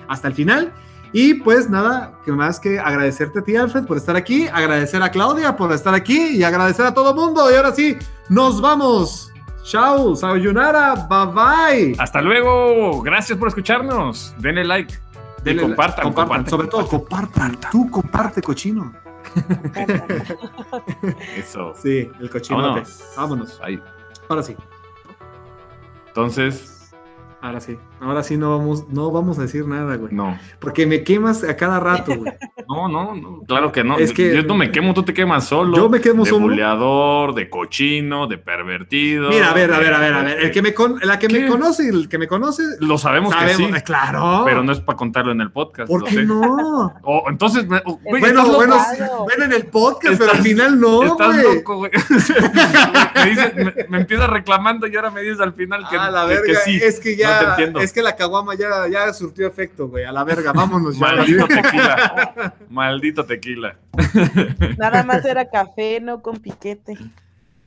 [0.07, 0.73] hasta el final.
[1.15, 5.11] Y pues nada, que más que agradecerte a ti, Alfred, por estar aquí, agradecer a
[5.11, 7.51] Claudia por estar aquí y agradecer a todo mundo.
[7.51, 7.97] Y ahora sí,
[8.29, 9.29] nos vamos.
[9.63, 11.27] Chao, sayonara, bye
[11.91, 11.95] bye.
[11.99, 13.01] Hasta luego.
[13.03, 14.33] Gracias por escucharnos.
[14.39, 14.93] Denle like.
[15.45, 17.57] Y Denle- compartan, compartan, sobre todo compartan.
[17.71, 18.91] Tú comparte, cochino.
[21.37, 21.73] Eso.
[21.75, 22.61] Sí, el cochino.
[22.61, 23.03] Vámonos.
[23.15, 23.59] Vámonos.
[23.61, 23.81] Ahí.
[24.29, 24.55] Ahora sí.
[26.07, 26.83] Entonces,
[27.43, 27.77] Ahora sí.
[28.03, 30.13] Ahora sí no vamos, no vamos a decir nada, güey.
[30.13, 30.37] no.
[30.59, 32.33] Porque me quemas a cada rato, güey.
[32.65, 33.41] No, no, no.
[33.45, 33.97] Claro que no.
[33.97, 35.75] Es que- yo no me quemo, tú te quemas solo.
[35.75, 36.43] Yo me quemo de solo.
[36.45, 39.29] buleador, de cochino, de pervertido.
[39.29, 40.39] Mira, a ver, a ver, a ver, a ver.
[40.39, 43.69] El que me con, la que me conoce, el que me conoce, Lo sabemos, sabemos.
[43.69, 44.43] que sí, claro.
[44.45, 45.89] pero no es para contarlo en el podcast.
[45.89, 46.93] ¿Por qué no?
[47.03, 48.77] Oh, entonces, me- oh, güey, bueno, bueno,
[49.27, 51.55] ven en el podcast, pero al final no, Estás güey.
[51.57, 51.91] loco, güey.
[53.15, 56.25] me, dices- me, me empiezas reclamando y ahora me dices al final que, Ah, la
[56.25, 56.79] verga, que sí.
[56.81, 57.79] es que No te ya, entiendo.
[57.81, 60.03] es que la caguama ya, ya surtió efecto, güey.
[60.03, 61.05] A la verga, vámonos ya.
[61.07, 62.53] Maldito tequila.
[62.69, 63.75] Maldito tequila.
[64.77, 66.97] Nada más era café, no con piquete.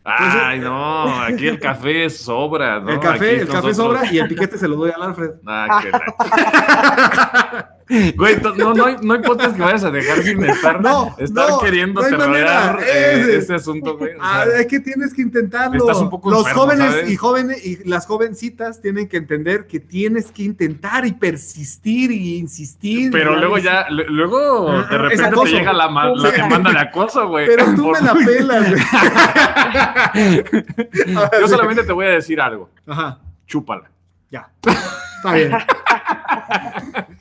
[0.09, 2.91] Ay, no, aquí el café sobra, ¿no?
[2.91, 5.31] el café, Aquí el café nosotros- sobra y el piquete se lo doy al Alfred.
[5.47, 5.91] Ah, qué
[7.89, 11.51] Güey, no, no, hay, no hay podcast que vayas a dejar sin estar, No, estar
[11.51, 12.79] no, queriendo no manera.
[12.85, 14.15] eh, ese asunto, güey.
[14.15, 15.79] o sea, Ah, es que tienes que intentarlo.
[15.79, 17.11] Estás un poco Los enfermo, jóvenes ¿sabes?
[17.11, 22.39] y jóvenes y las jovencitas tienen que entender que tienes que intentar y persistir y
[22.39, 23.13] insistir.
[23.13, 27.29] pero luego ya, lu- luego Ah, de repente te llega la, la demanda de acoso,
[27.29, 27.47] güey.
[27.47, 28.83] Pero tú Por- me la pelas, güey.
[31.41, 32.69] Yo solamente te voy a decir algo.
[32.87, 33.89] Ajá, Chúpala.
[34.31, 34.51] ya.
[34.65, 35.53] Está bien.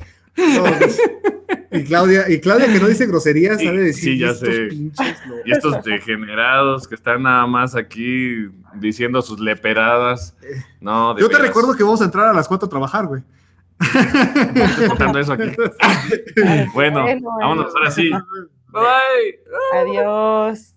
[1.71, 4.67] Y Claudia, y Claudia que no dice groserías, sabe decir sí, ya estos sé.
[4.67, 10.35] pinches Y estos degenerados que están nada más aquí diciendo sus leperadas.
[10.79, 13.23] No, de Yo te recuerdo que vamos a entrar a las 4 a trabajar, güey.
[13.79, 15.51] Estoy contando eso aquí.
[16.73, 18.09] Bueno, Bueno, vámonos ahora sí.
[18.69, 19.39] Bye.
[19.73, 20.75] Adiós.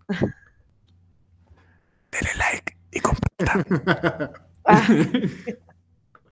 [2.10, 4.32] Dele like y compartan.
[4.64, 4.86] Ah.